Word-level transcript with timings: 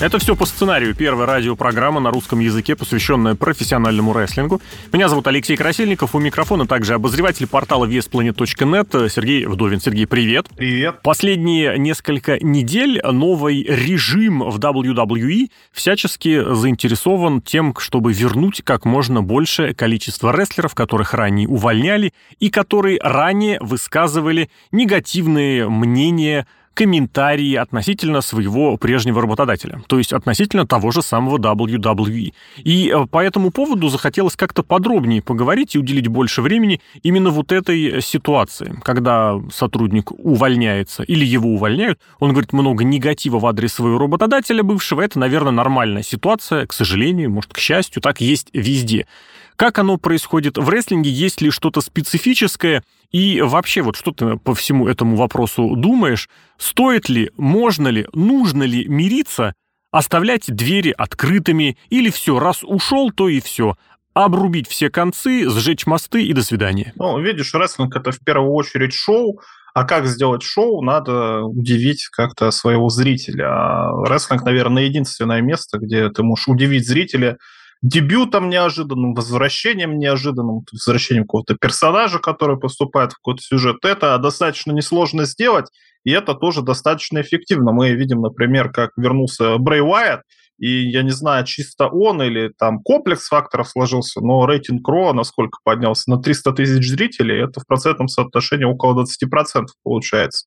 Это 0.00 0.18
все 0.18 0.34
по 0.34 0.44
сценарию. 0.44 0.92
Первая 0.92 1.24
радиопрограмма 1.24 2.00
на 2.00 2.10
русском 2.10 2.40
языке, 2.40 2.74
посвященная 2.74 3.36
профессиональному 3.36 4.12
рестлингу. 4.12 4.60
Меня 4.92 5.08
зовут 5.08 5.28
Алексей 5.28 5.56
Красильников. 5.56 6.16
У 6.16 6.18
микрофона 6.18 6.66
также 6.66 6.94
обозреватель 6.94 7.46
портала 7.46 7.86
VSPlanet.net 7.86 9.08
Сергей 9.08 9.46
Вдовин. 9.46 9.80
Сергей, 9.80 10.08
привет. 10.08 10.48
Привет. 10.56 11.00
Последние 11.02 11.78
несколько 11.78 12.44
недель 12.44 13.00
новый 13.04 13.62
режим 13.62 14.40
в 14.40 14.58
WWE 14.58 15.50
всячески 15.70 16.42
заинтересован 16.52 17.40
тем, 17.40 17.72
чтобы 17.78 18.12
вернуть 18.12 18.62
как 18.64 18.84
можно 18.84 19.22
большее 19.22 19.74
количество 19.74 20.36
рестлеров, 20.36 20.74
которых 20.74 21.14
ранее 21.14 21.46
увольняли 21.46 22.12
и 22.40 22.50
которые 22.50 22.98
ранее 23.00 23.58
высказывали 23.60 24.50
негативные 24.72 25.68
мнения 25.68 26.48
комментарии 26.74 27.54
относительно 27.54 28.20
своего 28.20 28.76
прежнего 28.76 29.22
работодателя, 29.22 29.80
то 29.86 29.98
есть 29.98 30.12
относительно 30.12 30.66
того 30.66 30.90
же 30.90 31.02
самого 31.02 31.38
WWE. 31.38 32.32
И 32.58 32.92
э, 32.94 33.06
по 33.06 33.24
этому 33.24 33.50
поводу 33.50 33.88
захотелось 33.88 34.36
как-то 34.36 34.62
подробнее 34.62 35.22
поговорить 35.22 35.74
и 35.74 35.78
уделить 35.78 36.08
больше 36.08 36.42
времени 36.42 36.80
именно 37.02 37.30
вот 37.30 37.52
этой 37.52 38.02
ситуации, 38.02 38.76
когда 38.82 39.40
сотрудник 39.52 40.10
увольняется 40.12 41.02
или 41.04 41.24
его 41.24 41.50
увольняют, 41.50 42.00
он 42.18 42.30
говорит 42.30 42.52
много 42.52 42.84
негатива 42.84 43.38
в 43.38 43.46
адрес 43.46 43.72
своего 43.72 43.98
работодателя 43.98 44.62
бывшего, 44.62 45.00
это, 45.00 45.18
наверное, 45.18 45.52
нормальная 45.52 46.02
ситуация, 46.02 46.66
к 46.66 46.72
сожалению, 46.72 47.30
может, 47.30 47.52
к 47.52 47.58
счастью, 47.58 48.02
так 48.02 48.20
есть 48.20 48.48
везде. 48.52 49.06
Как 49.56 49.78
оно 49.78 49.98
происходит 49.98 50.58
в 50.58 50.68
рестлинге? 50.68 51.10
Есть 51.10 51.40
ли 51.40 51.50
что-то 51.50 51.80
специфическое? 51.80 52.82
И 53.12 53.40
вообще, 53.40 53.82
вот 53.82 53.96
что 53.96 54.10
ты 54.10 54.36
по 54.36 54.54
всему 54.54 54.88
этому 54.88 55.16
вопросу 55.16 55.76
думаешь? 55.76 56.28
Стоит 56.58 57.08
ли, 57.08 57.30
можно 57.36 57.88
ли, 57.88 58.08
нужно 58.12 58.64
ли 58.64 58.86
мириться, 58.88 59.54
оставлять 59.92 60.46
двери 60.48 60.92
открытыми, 60.96 61.76
или 61.88 62.10
все, 62.10 62.40
раз 62.40 62.64
ушел, 62.64 63.12
то 63.12 63.28
и 63.28 63.40
все, 63.40 63.76
обрубить 64.12 64.68
все 64.68 64.90
концы, 64.90 65.48
сжечь 65.48 65.86
мосты 65.86 66.24
и 66.24 66.32
до 66.32 66.42
свидания? 66.42 66.92
Ну, 66.96 67.20
видишь, 67.20 67.54
рестлинг– 67.54 67.94
это 67.96 68.10
в 68.10 68.18
первую 68.18 68.52
очередь 68.52 68.92
шоу, 68.92 69.40
а 69.72 69.84
как 69.84 70.06
сделать 70.06 70.42
шоу, 70.42 70.82
надо 70.82 71.42
удивить 71.42 72.08
как-то 72.08 72.50
своего 72.50 72.88
зрителя. 72.88 73.46
А 73.46 74.04
рестлинг, 74.04 74.42
наверное, 74.42 74.84
единственное 74.84 75.40
место, 75.40 75.78
где 75.78 76.08
ты 76.08 76.24
можешь 76.24 76.48
удивить 76.48 76.88
зрителя– 76.88 77.38
дебютом 77.84 78.48
неожиданным, 78.48 79.12
возвращением 79.12 79.98
неожиданным, 79.98 80.64
возвращением 80.72 81.24
какого-то 81.24 81.54
персонажа, 81.54 82.18
который 82.18 82.58
поступает 82.58 83.12
в 83.12 83.16
какой-то 83.16 83.42
сюжет. 83.42 83.76
Это 83.84 84.16
достаточно 84.16 84.72
несложно 84.72 85.26
сделать, 85.26 85.66
и 86.02 86.10
это 86.10 86.34
тоже 86.34 86.62
достаточно 86.62 87.20
эффективно. 87.20 87.72
Мы 87.72 87.90
видим, 87.90 88.22
например, 88.22 88.70
как 88.70 88.92
вернулся 88.96 89.58
Брей 89.58 89.82
Уайт, 89.82 90.22
и 90.56 90.88
я 90.88 91.02
не 91.02 91.10
знаю, 91.10 91.44
чисто 91.44 91.88
он 91.88 92.22
или 92.22 92.50
там 92.56 92.80
комплекс 92.82 93.28
факторов 93.28 93.68
сложился, 93.68 94.20
но 94.20 94.46
рейтинг 94.46 94.88
Ро 94.88 95.12
насколько 95.12 95.58
поднялся? 95.62 96.10
На 96.10 96.22
300 96.22 96.52
тысяч 96.52 96.88
зрителей, 96.88 97.44
это 97.44 97.60
в 97.60 97.66
процентном 97.66 98.08
соотношении 98.08 98.64
около 98.64 99.04
20% 99.04 99.66
получается. 99.82 100.46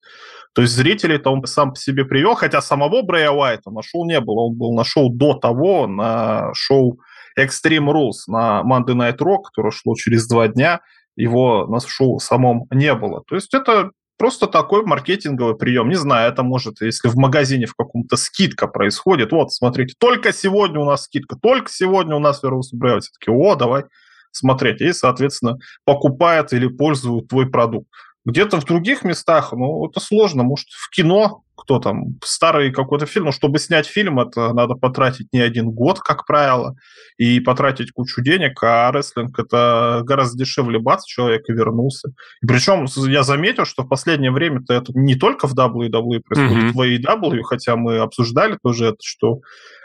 То 0.56 0.64
есть 0.64 0.74
зрителей-то 0.74 1.30
он 1.30 1.46
сам 1.46 1.74
по 1.74 1.80
себе 1.80 2.04
привел, 2.04 2.34
хотя 2.34 2.62
самого 2.62 3.04
Брэя 3.04 3.30
Уайта 3.30 3.70
на 3.70 3.84
шоу 3.84 4.06
не 4.06 4.20
было. 4.22 4.46
Он 4.48 4.56
был 4.56 4.74
на 4.74 4.84
шоу 4.84 5.12
до 5.12 5.36
того, 5.36 5.86
на 5.86 6.52
шоу 6.56 7.00
Extreme 7.38 7.92
Rules 7.92 8.24
на 8.28 8.64
Monday 8.66 8.96
Night 8.96 9.18
Raw, 9.18 9.38
которое 9.44 9.72
шло 9.72 9.96
через 9.96 10.28
два 10.28 10.48
дня, 10.48 10.82
его 11.16 11.66
на 11.68 11.80
шоу 11.80 12.20
самом 12.20 12.66
не 12.72 12.94
было. 12.94 13.24
То 13.28 13.36
есть 13.36 13.54
это 13.54 13.92
просто 14.18 14.48
такой 14.48 14.84
маркетинговый 14.84 15.56
прием. 15.56 15.90
Не 15.90 15.96
знаю, 15.96 16.32
это 16.32 16.44
может, 16.44 16.82
если 16.82 17.08
в 17.08 17.16
магазине 17.16 17.66
в 17.66 17.76
каком-то 17.76 18.18
скидка 18.18 18.68
происходит, 18.68 19.32
вот, 19.32 19.52
смотрите, 19.52 19.96
только 20.00 20.34
сегодня 20.34 20.80
у 20.80 20.86
нас 20.86 21.04
скидка, 21.04 21.36
только 21.36 21.72
сегодня 21.72 22.16
у 22.16 22.20
нас 22.20 22.42
вернулся 22.44 22.76
бренд. 22.76 23.04
Все 23.04 23.12
такие, 23.20 23.36
о, 23.36 23.56
давай 23.56 23.84
смотреть. 24.32 24.82
И, 24.82 24.94
соответственно, 24.94 25.58
покупают 25.86 26.54
или 26.54 26.68
пользуют 26.68 27.30
твой 27.30 27.50
продукт. 27.50 27.88
Где-то 28.26 28.60
в 28.60 28.66
других 28.66 29.04
местах, 29.04 29.54
ну, 29.54 29.88
это 29.88 30.00
сложно. 30.00 30.44
Может, 30.44 30.68
в 30.70 30.90
кино 30.90 31.44
кто 31.58 31.80
там, 31.80 32.20
старый 32.24 32.72
какой-то 32.72 33.06
фильм, 33.06 33.26
но 33.26 33.32
чтобы 33.32 33.60
снять 33.60 33.88
фильм, 33.88 34.20
это 34.20 34.54
надо 34.54 34.76
потратить 34.76 35.34
не 35.34 35.42
один 35.42 35.72
год, 35.72 36.00
как 36.00 36.26
правило, 36.26 36.76
и 37.18 37.40
потратить 37.40 37.92
кучу 37.92 38.22
денег, 38.22 38.62
а 38.64 38.92
рестлинг 38.92 39.38
это 39.40 40.02
гораздо 40.04 40.38
дешевле 40.38 40.80
бац, 40.80 41.04
человек 41.06 41.44
и 41.50 41.54
вернулся. 41.54 42.10
И 42.42 42.48
причем 42.48 42.86
я 43.10 43.24
заметил, 43.24 43.66
что 43.66 43.84
в 43.84 43.90
последнее 43.90 44.32
время-то 44.32 44.74
это 44.74 44.92
не 44.94 45.16
только 45.16 45.48
в 45.48 45.56
WWE 45.56 46.22
происходит, 46.22 46.76
mm-hmm. 46.76 47.32
в 47.32 47.36
AEW, 47.36 47.42
хотя 47.42 47.76
мы 47.76 47.98
обсуждали 47.98 48.58
тоже 48.62 48.88
это, 48.88 48.98
что 49.04 49.40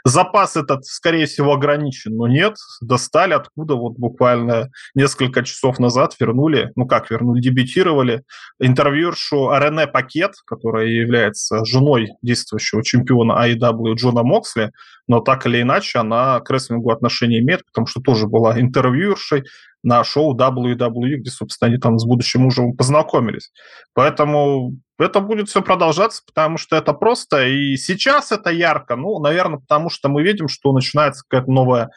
запас 0.05 0.57
этот, 0.57 0.85
скорее 0.85 1.27
всего, 1.27 1.53
ограничен, 1.53 2.17
но 2.17 2.27
нет, 2.27 2.57
достали 2.81 3.35
откуда 3.35 3.75
вот 3.75 3.95
буквально 3.95 4.71
несколько 4.95 5.43
часов 5.43 5.79
назад 5.79 6.15
вернули, 6.19 6.73
ну 6.77 6.87
как 6.87 7.11
вернули, 7.11 7.41
дебютировали 7.41 8.25
интервьюершу 8.61 9.51
Рене 9.53 9.87
Пакет, 9.87 10.33
которая 10.45 10.87
является 10.87 11.62
женой 11.65 12.11
действующего 12.23 12.83
чемпиона 12.85 13.33
AEW 13.47 13.95
Джона 13.95 14.23
Моксли, 14.23 14.73
но 15.07 15.21
так 15.21 15.47
или 15.47 15.63
иначе 15.63 15.99
она 15.99 16.41
к 16.41 16.51
рестлингу 16.51 16.91
отношение 16.91 17.41
имеет, 17.41 17.65
потому 17.67 17.87
что 17.87 18.01
тоже 18.01 18.27
была 18.27 18.59
интервьюершей 18.61 19.45
на 19.83 20.05
шоу 20.05 20.37
WWE, 20.37 21.17
где, 21.17 21.31
собственно, 21.31 21.71
они 21.71 21.79
там 21.79 21.99
с 21.99 22.05
будущим 22.05 22.43
мужем 22.43 22.77
познакомились. 22.77 23.51
Поэтому 23.95 24.77
это 24.99 25.21
будет 25.21 25.49
все 25.49 25.63
продолжаться, 25.63 26.23
потому 26.27 26.57
что 26.59 26.77
это 26.77 26.93
просто. 26.93 27.47
И 27.47 27.77
сейчас 27.77 28.31
это 28.33 28.51
ярко, 28.51 28.97
ну, 28.97 29.19
наверное, 29.19 29.59
потому 29.59 29.91
что 29.91 30.09
мы 30.09 30.23
видим, 30.23 30.49
что 30.49 30.73
начинается 30.73 31.25
какая-то 31.29 31.51
новая 31.51 31.91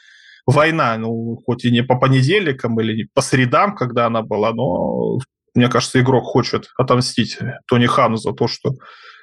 война, 0.46 0.97
ну, 0.97 1.42
хоть 1.46 1.66
и 1.66 1.72
не 1.72 1.84
по 1.84 1.97
понедельникам 1.97 2.80
или 2.80 3.08
по 3.14 3.22
средам, 3.22 3.76
когда 3.76 4.08
она 4.08 4.22
была, 4.22 4.53
но 4.53 5.20
мне 5.56 5.70
кажется, 5.70 6.00
игрок 6.00 6.26
хочет 6.26 6.70
отомстить 6.78 7.40
Тони 7.68 7.86
Хану 7.86 8.18
за 8.18 8.34
то, 8.34 8.47
что 8.47 8.74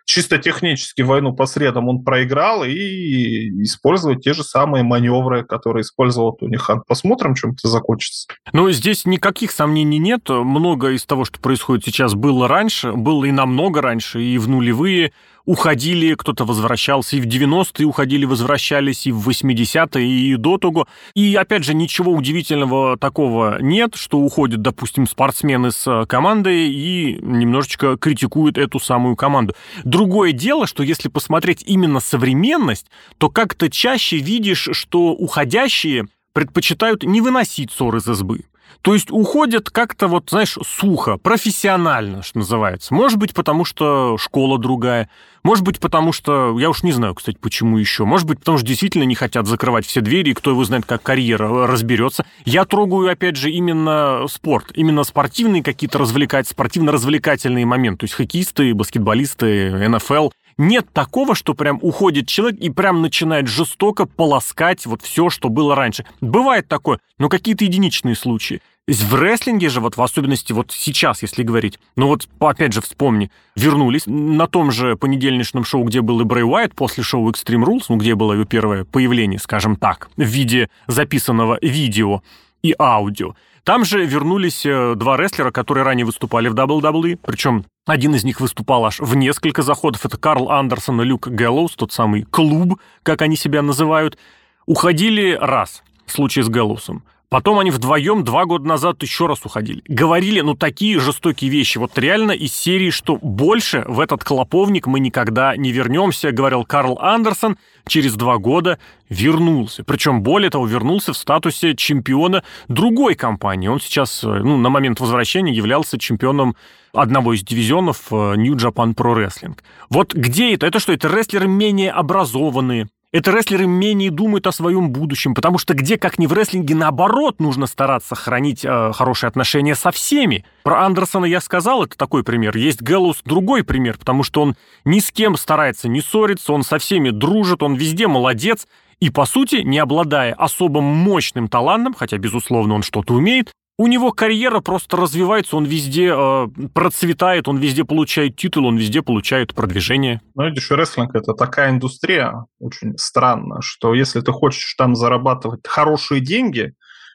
чисто 0.05 0.39
технически 0.39 1.03
войну 1.03 1.35
по 1.35 1.47
средам 1.47 1.89
он 1.89 2.05
проиграл 2.05 2.65
и 2.65 3.63
использовать 3.63 4.23
те 4.23 4.33
же 4.33 4.45
самые 4.45 4.85
маневры, 4.85 5.45
которые 5.45 5.83
использовал 5.83 6.33
Тони 6.33 6.57
Хан. 6.57 6.83
Посмотрим, 6.87 7.35
чем 7.35 7.53
это 7.53 7.69
закончится. 7.69 8.29
Ну, 8.53 8.71
здесь 8.71 9.05
никаких 9.05 9.51
сомнений 9.53 9.99
нет. 9.99 10.29
Много 10.29 10.91
из 10.91 11.05
того, 11.05 11.25
что 11.25 11.41
происходит 11.41 11.85
сейчас, 11.85 12.15
было 12.15 12.49
раньше, 12.49 12.93
было 12.93 13.25
и 13.25 13.33
намного 13.33 13.81
раньше, 13.81 14.23
и 14.23 14.39
в 14.39 14.49
нулевые 14.49 15.13
уходили, 15.45 16.15
кто-то 16.15 16.45
возвращался 16.45 17.17
и 17.17 17.21
в 17.21 17.27
90-е 17.27 17.87
уходили, 17.87 18.25
возвращались, 18.25 19.07
и 19.07 19.13
в 19.13 19.29
80-е, 19.29 20.07
и 20.07 20.37
до 20.37 20.59
того. 20.59 20.87
И, 21.15 21.35
опять 21.35 21.65
же, 21.65 21.75
ничего 21.75 22.13
удивительного 22.13 22.97
такого 22.97 23.61
нет, 23.61 23.95
что 23.95 24.19
уходят, 24.19 24.63
допустим, 24.63 25.07
спортсмены 25.07 25.71
с 25.71 26.07
командой 26.07 26.71
и 26.71 27.19
немножечко 27.21 27.97
критикуют 27.97 28.59
эту 28.59 28.79
самую 28.79 29.17
команду. 29.17 29.55
Другое 29.85 30.33
дело, 30.33 30.67
что 30.67 30.83
если 30.83 31.09
посмотреть 31.09 31.63
именно 31.67 32.01
современность, 32.01 32.87
то 33.19 33.29
как-то 33.29 33.71
чаще 33.71 34.19
видишь, 34.19 34.69
что 34.73 35.13
уходящие 35.13 36.07
предпочитают 36.33 37.03
не 37.03 37.21
выносить 37.21 37.71
ссор 37.71 37.97
из 37.97 38.09
избы. 38.09 38.45
То 38.81 38.95
есть 38.95 39.11
уходят 39.11 39.71
как-то 39.71 40.09
вот, 40.09 40.31
знаешь, 40.31 40.57
сухо, 40.67 41.19
профессионально, 41.19 42.23
что 42.23 42.39
называется. 42.39 42.95
Может 42.95 43.19
быть, 43.19 43.35
потому 43.35 43.65
что 43.65 44.17
школа 44.19 44.59
другая. 44.59 45.09
Может 45.43 45.65
быть, 45.65 45.81
потому 45.81 46.13
что, 46.13 46.57
я 46.59 46.71
уж 46.71 46.83
не 46.85 46.93
знаю, 46.93 47.15
кстати, 47.15 47.37
почему 47.41 47.77
еще. 47.77 48.05
Может 48.05 48.29
быть, 48.29 48.39
потому 48.39 48.59
что 48.59 48.67
действительно 48.67 49.03
не 49.03 49.17
хотят 49.17 49.47
закрывать 49.47 49.85
все 49.85 50.01
двери, 50.01 50.31
и 50.31 50.35
кто 50.35 50.51
его 50.51 50.65
знает, 50.65 50.87
как 50.87 51.03
карьера 51.03 51.67
разберется. 51.67 52.25
Я 52.45 52.65
трогаю, 52.65 53.11
опять 53.11 53.37
же, 53.37 53.51
именно 53.51 54.25
спорт, 54.29 54.71
именно 54.75 55.03
спортивные 55.03 55.63
какие-то 55.63 55.99
развлекать, 55.99 56.49
спортивно-развлекательные 56.49 57.67
моменты. 57.67 58.01
То 58.01 58.05
есть 58.05 58.15
хоккеисты, 58.15 58.73
баскетболисты, 58.75 59.89
НФЛ 59.89 60.31
нет 60.59 60.87
такого, 60.93 61.35
что 61.35 61.55
прям 61.55 61.79
уходит 61.83 62.29
человек 62.29 62.61
и 62.61 62.71
прям 62.71 63.03
начинает 63.03 63.47
жестоко 63.49 64.07
полоскать 64.07 64.87
вот 64.87 65.03
все, 65.03 65.31
что 65.31 65.49
было 65.49 65.75
раньше. 65.75 66.05
Бывает 66.21 66.69
такое, 66.69 66.99
но 67.19 67.29
какие-то 67.29 67.65
единичные 67.65 68.15
случаи. 68.15 68.61
В 68.89 69.15
рестлинге 69.15 69.69
же, 69.69 69.81
вот 69.81 69.97
в 69.97 70.03
особенности 70.03 70.53
вот 70.53 70.73
сейчас, 70.73 71.23
если 71.23 71.45
говорить, 71.45 71.79
ну 71.95 72.09
вот 72.09 72.29
опять 72.41 72.73
же 72.73 72.81
вспомни, 72.81 73.31
вернулись 73.55 74.03
на 74.07 74.49
том 74.49 74.73
же 74.73 74.97
понедельничном 74.97 75.65
шоу, 75.65 75.85
где 75.85 76.01
был 76.01 76.21
и 76.21 76.25
Брэй 76.25 76.43
Уайт 76.43 76.75
после 76.75 77.05
шоу 77.05 77.31
Extreme 77.31 77.65
Rules, 77.65 77.85
ну 77.89 77.97
где 77.97 78.17
было 78.17 78.33
его 78.33 78.45
первое 78.45 78.85
появление, 78.85 79.39
скажем 79.39 79.77
так, 79.77 80.11
в 80.17 80.23
виде 80.23 80.69
записанного 80.89 81.59
видео 81.63 82.23
и 82.63 82.75
аудио. 82.77 83.37
Там 83.65 83.85
же 83.85 84.05
вернулись 84.05 84.67
э, 84.67 84.95
два 84.97 85.17
рестлера, 85.17 85.53
которые 85.53 85.85
ранее 85.85 86.05
выступали 86.05 86.49
в 86.49 86.55
WWE, 86.55 87.19
причем 87.23 87.65
один 87.87 88.15
из 88.15 88.25
них 88.25 88.41
выступал 88.41 88.85
аж 88.85 88.99
в 88.99 89.15
несколько 89.15 89.63
заходов. 89.63 90.05
Это 90.05 90.17
Карл 90.19 90.51
Андерсон 90.51 91.01
и 91.03 91.05
Люк 91.05 91.29
Гэллоус, 91.29 91.77
тот 91.77 91.93
самый 91.93 92.23
клуб, 92.23 92.81
как 93.05 93.23
они 93.23 93.37
себя 93.37 93.63
называют. 93.63 94.19
Уходили 94.67 95.39
раз. 95.41 95.83
в 96.07 96.13
случае 96.13 96.45
с 96.45 96.49
Гэллоусом. 96.49 97.05
Потом 97.33 97.59
они 97.59 97.71
вдвоем 97.71 98.25
два 98.25 98.45
года 98.45 98.69
назад 98.69 99.03
еще 99.03 99.27
раз 99.27 99.39
уходили. 99.47 99.83
Говорили, 99.89 100.43
ну, 100.43 100.55
такие 100.55 101.01
жестокие 101.01 101.51
вещи. 101.51 101.79
Вот 101.79 101.99
реально 101.99 102.33
из 102.33 102.55
серии, 102.55 102.91
что 102.91 103.17
больше 103.17 103.85
в 103.89 104.01
этот 104.01 104.23
клоповник 104.23 104.87
мы 104.87 105.01
никогда 105.01 105.57
не 105.57 105.73
вернемся, 105.73 106.31
говорил 106.31 106.67
Карл 106.67 106.99
Андерсон, 107.01 107.57
через 107.89 108.17
два 108.17 108.37
года 108.37 108.79
вернулся. 109.09 109.83
Причем, 109.83 110.23
более 110.23 110.51
того, 110.51 110.67
вернулся 110.67 111.15
в 111.15 111.17
статусе 111.17 111.75
чемпиона 111.75 112.45
другой 112.69 113.15
компании. 113.15 113.69
Он 113.69 113.81
сейчас, 113.81 114.23
э, 114.23 114.27
ну, 114.27 114.59
на 114.59 114.69
момент 114.69 115.01
возвращения 115.01 115.55
являлся 115.55 115.99
чемпионом 115.99 116.55
одного 116.93 117.33
из 117.33 117.43
дивизионов 117.43 118.09
э, 118.11 118.35
New 118.37 118.57
Japan 118.57 118.95
Pro 118.95 119.17
Wrestling. 119.17 119.57
Вот 119.89 120.13
где 120.13 120.53
это? 120.53 120.67
Это 120.67 120.81
что, 120.81 120.93
это 120.93 121.09
рестлеры 121.09 121.49
менее 121.49 121.93
образованные, 121.93 122.89
это 123.13 123.31
рестлеры 123.31 123.67
менее 123.67 124.11
думают 124.11 124.47
о 124.47 124.53
своем 124.53 124.91
будущем, 124.91 125.35
потому 125.35 125.59
что 125.59 125.75
где, 125.75 125.99
как 125.99 126.19
ни 126.19 126.27
в 126.27 126.33
рестлинге, 126.33 126.75
наоборот, 126.75 127.41
нужно 127.41 127.67
стараться 127.67 128.15
хранить 128.15 128.65
э, 128.65 128.93
хорошие 128.95 129.29
отношения 129.29 129.75
со 129.75 129.91
всеми. 129.91 130.47
Про 130.63 130.87
Андерсона 130.87 131.27
я 131.27 131.43
сказал, 131.43 131.85
это 131.85 131.97
такой 131.97 132.25
пример. 132.25 132.57
Есть 132.57 132.81
Гэллоус 132.81 133.21
другой 133.25 133.65
пример, 133.65 133.99
потому 133.99 134.23
что 134.23 134.41
он 134.41 134.57
ни 134.87 134.99
с 134.99 135.13
кем 135.13 135.37
старается 135.37 135.89
не 135.89 136.01
ссориться, 136.01 136.55
он 136.55 136.63
со 136.63 136.79
всеми 136.79 137.11
дружит, 137.11 137.63
он 137.63 137.75
везде 137.75 138.09
молодец. 138.09 138.67
И, 138.99 139.11
по 139.11 139.27
сути, 139.27 139.57
не 139.57 139.79
обладая 139.79 140.33
особо 140.33 140.81
мощным 140.81 141.49
талантом, 141.49 141.93
хотя, 141.93 142.19
безусловно, 142.19 142.75
он 142.75 142.83
что-то 142.83 143.15
умеет, 143.15 143.53
у 143.79 143.87
него 143.87 144.13
карьера 144.13 144.61
просто 144.61 144.97
развивается, 144.97 145.57
он 145.57 145.65
везде 145.65 146.13
э, 146.15 146.49
процветает, 146.75 147.49
он 147.49 147.59
везде 147.59 147.85
получает 147.85 148.37
титул, 148.37 148.67
он 148.67 148.77
везде 148.77 149.03
получает 149.03 149.55
продвижение. 149.55 150.21
Ну, 150.35 150.47
видишь, 150.47 150.71
рестлинг– 150.71 151.15
это 151.15 151.33
такая 151.33 151.71
индустрия, 151.71 152.47
очень 152.61 152.97
странно, 152.99 153.63
что 153.63 153.95
если 153.95 154.21
ты 154.21 154.31
хочешь 154.33 154.75
там 154.77 154.95
зарабатывать 154.95 155.61
хорошие 155.67 156.21
деньги, 156.21 156.75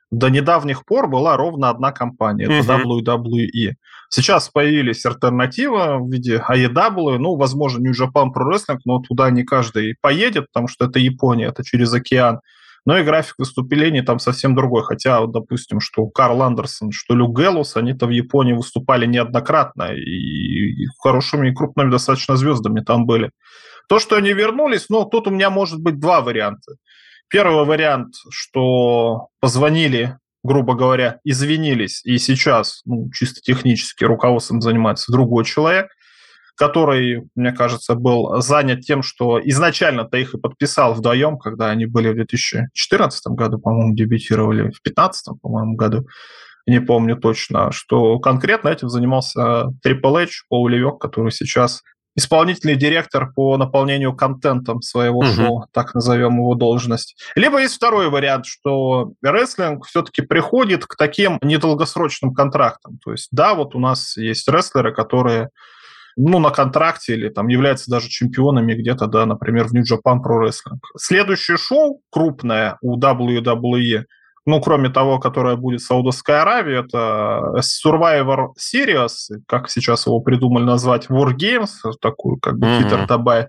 до 0.09 0.29
недавних 0.29 0.85
пор 0.85 1.07
была 1.07 1.35
ровно 1.35 1.69
одна 1.69 1.91
компания, 1.91 2.45
это 2.45 2.75
uh-huh. 2.75 3.03
WWE. 3.03 3.73
Сейчас 4.09 4.49
появились 4.49 5.05
альтернатива 5.05 5.97
в 5.97 6.09
виде 6.09 6.41
AEW, 6.49 7.17
ну, 7.17 7.35
возможно, 7.35 7.81
New 7.81 7.91
Japan 7.91 8.27
Pro 8.33 8.49
Wrestling, 8.49 8.79
но 8.85 8.99
туда 8.99 9.29
не 9.31 9.43
каждый 9.43 9.95
поедет, 9.99 10.47
потому 10.47 10.69
что 10.69 10.85
это 10.85 10.99
Япония, 10.99 11.47
это 11.47 11.63
через 11.63 11.93
океан 11.93 12.39
но 12.87 12.97
и 12.97 13.03
график 13.03 13.35
выступлений 13.37 14.01
там 14.01 14.17
совсем 14.17 14.55
другой. 14.55 14.81
Хотя, 14.81 15.19
вот, 15.19 15.33
допустим, 15.33 15.81
что 15.81 16.07
Карл 16.07 16.41
Андерсон, 16.41 16.93
что 16.93 17.15
Люк 17.15 17.37
Гэллус, 17.37 17.75
они-то 17.75 18.07
в 18.07 18.11
Японии 18.11 18.53
выступали 18.53 19.05
неоднократно, 19.05 19.93
и, 19.93 19.99
и 19.99 20.85
хорошими 21.03 21.49
и 21.49 21.53
крупными 21.53 21.91
достаточно 21.91 22.37
звездами 22.37 22.79
там 22.79 23.05
были. 23.05 23.31
То, 23.89 23.99
что 23.99 24.15
они 24.15 24.31
вернулись, 24.31 24.85
ну, 24.87 25.03
тут 25.03 25.27
у 25.27 25.31
меня 25.31 25.49
может 25.49 25.81
быть 25.81 25.99
два 25.99 26.21
варианта. 26.21 26.75
Первый 27.27 27.65
вариант, 27.65 28.13
что 28.29 29.27
позвонили, 29.41 30.17
грубо 30.41 30.73
говоря, 30.75 31.19
извинились, 31.25 32.05
и 32.05 32.17
сейчас, 32.17 32.83
ну, 32.85 33.09
чисто 33.13 33.41
технически 33.41 34.05
руководством 34.05 34.61
занимается 34.61 35.11
другой 35.11 35.43
человек 35.43 35.87
который, 36.57 37.23
мне 37.35 37.51
кажется, 37.51 37.95
был 37.95 38.41
занят 38.41 38.81
тем, 38.81 39.03
что 39.03 39.39
изначально-то 39.43 40.17
их 40.17 40.33
и 40.33 40.39
подписал 40.39 40.93
вдвоем, 40.93 41.37
когда 41.37 41.69
они 41.69 41.85
были 41.85 42.09
в 42.09 42.15
2014 42.15 43.27
году, 43.27 43.59
по-моему, 43.59 43.93
дебютировали, 43.93 44.61
в 44.61 44.81
2015, 44.81 45.39
по-моему, 45.41 45.75
году, 45.75 46.07
не 46.65 46.81
помню 46.81 47.15
точно, 47.15 47.71
что 47.71 48.19
конкретно 48.19 48.69
этим 48.69 48.89
занимался 48.89 49.67
Triple 49.85 50.23
H, 50.23 50.45
Пол 50.49 50.67
Левек, 50.67 50.99
который 50.99 51.31
сейчас 51.31 51.81
исполнительный 52.17 52.75
директор 52.75 53.31
по 53.31 53.55
наполнению 53.57 54.13
контентом 54.13 54.81
своего 54.81 55.19
угу. 55.19 55.27
шоу, 55.27 55.65
так 55.71 55.93
назовем 55.93 56.37
его 56.37 56.55
должность. 56.55 57.15
Либо 57.35 57.61
есть 57.61 57.75
второй 57.75 58.09
вариант, 58.09 58.47
что 58.47 59.13
рестлинг 59.21 59.85
все-таки 59.85 60.23
приходит 60.23 60.87
к 60.87 60.95
таким 60.97 61.37
недолгосрочным 61.43 62.33
контрактам. 62.33 62.97
То 63.05 63.11
есть, 63.11 63.27
да, 63.31 63.53
вот 63.53 63.75
у 63.75 63.79
нас 63.79 64.17
есть 64.17 64.49
рестлеры, 64.49 64.93
которые 64.93 65.49
ну, 66.17 66.39
на 66.39 66.49
контракте 66.49 67.13
или 67.13 67.29
там 67.29 67.47
являются 67.47 67.91
даже 67.91 68.09
чемпионами 68.09 68.73
где-то, 68.73 69.05
да, 69.05 69.25
например, 69.25 69.67
в 69.67 69.73
New 69.73 69.83
Japan 69.83 70.17
Pro 70.17 70.41
Wrestling. 70.43 70.79
Следующее 70.97 71.57
шоу 71.57 72.01
крупное 72.09 72.77
у 72.81 72.99
WWE, 72.99 74.03
ну, 74.47 74.61
кроме 74.61 74.89
того, 74.89 75.19
которое 75.19 75.55
будет 75.55 75.81
в 75.81 75.85
Саудовской 75.85 76.41
Аравии, 76.41 76.79
это 76.79 77.61
Survivor 77.61 78.47
Series, 78.57 79.41
как 79.47 79.69
сейчас 79.69 80.07
его 80.07 80.19
придумали 80.19 80.63
назвать, 80.63 81.07
War 81.07 81.33
Games, 81.35 81.67
такую 82.01 82.37
как 82.37 82.57
бы 82.57 82.65
mm-hmm. 82.65 83.07
Табай. 83.07 83.47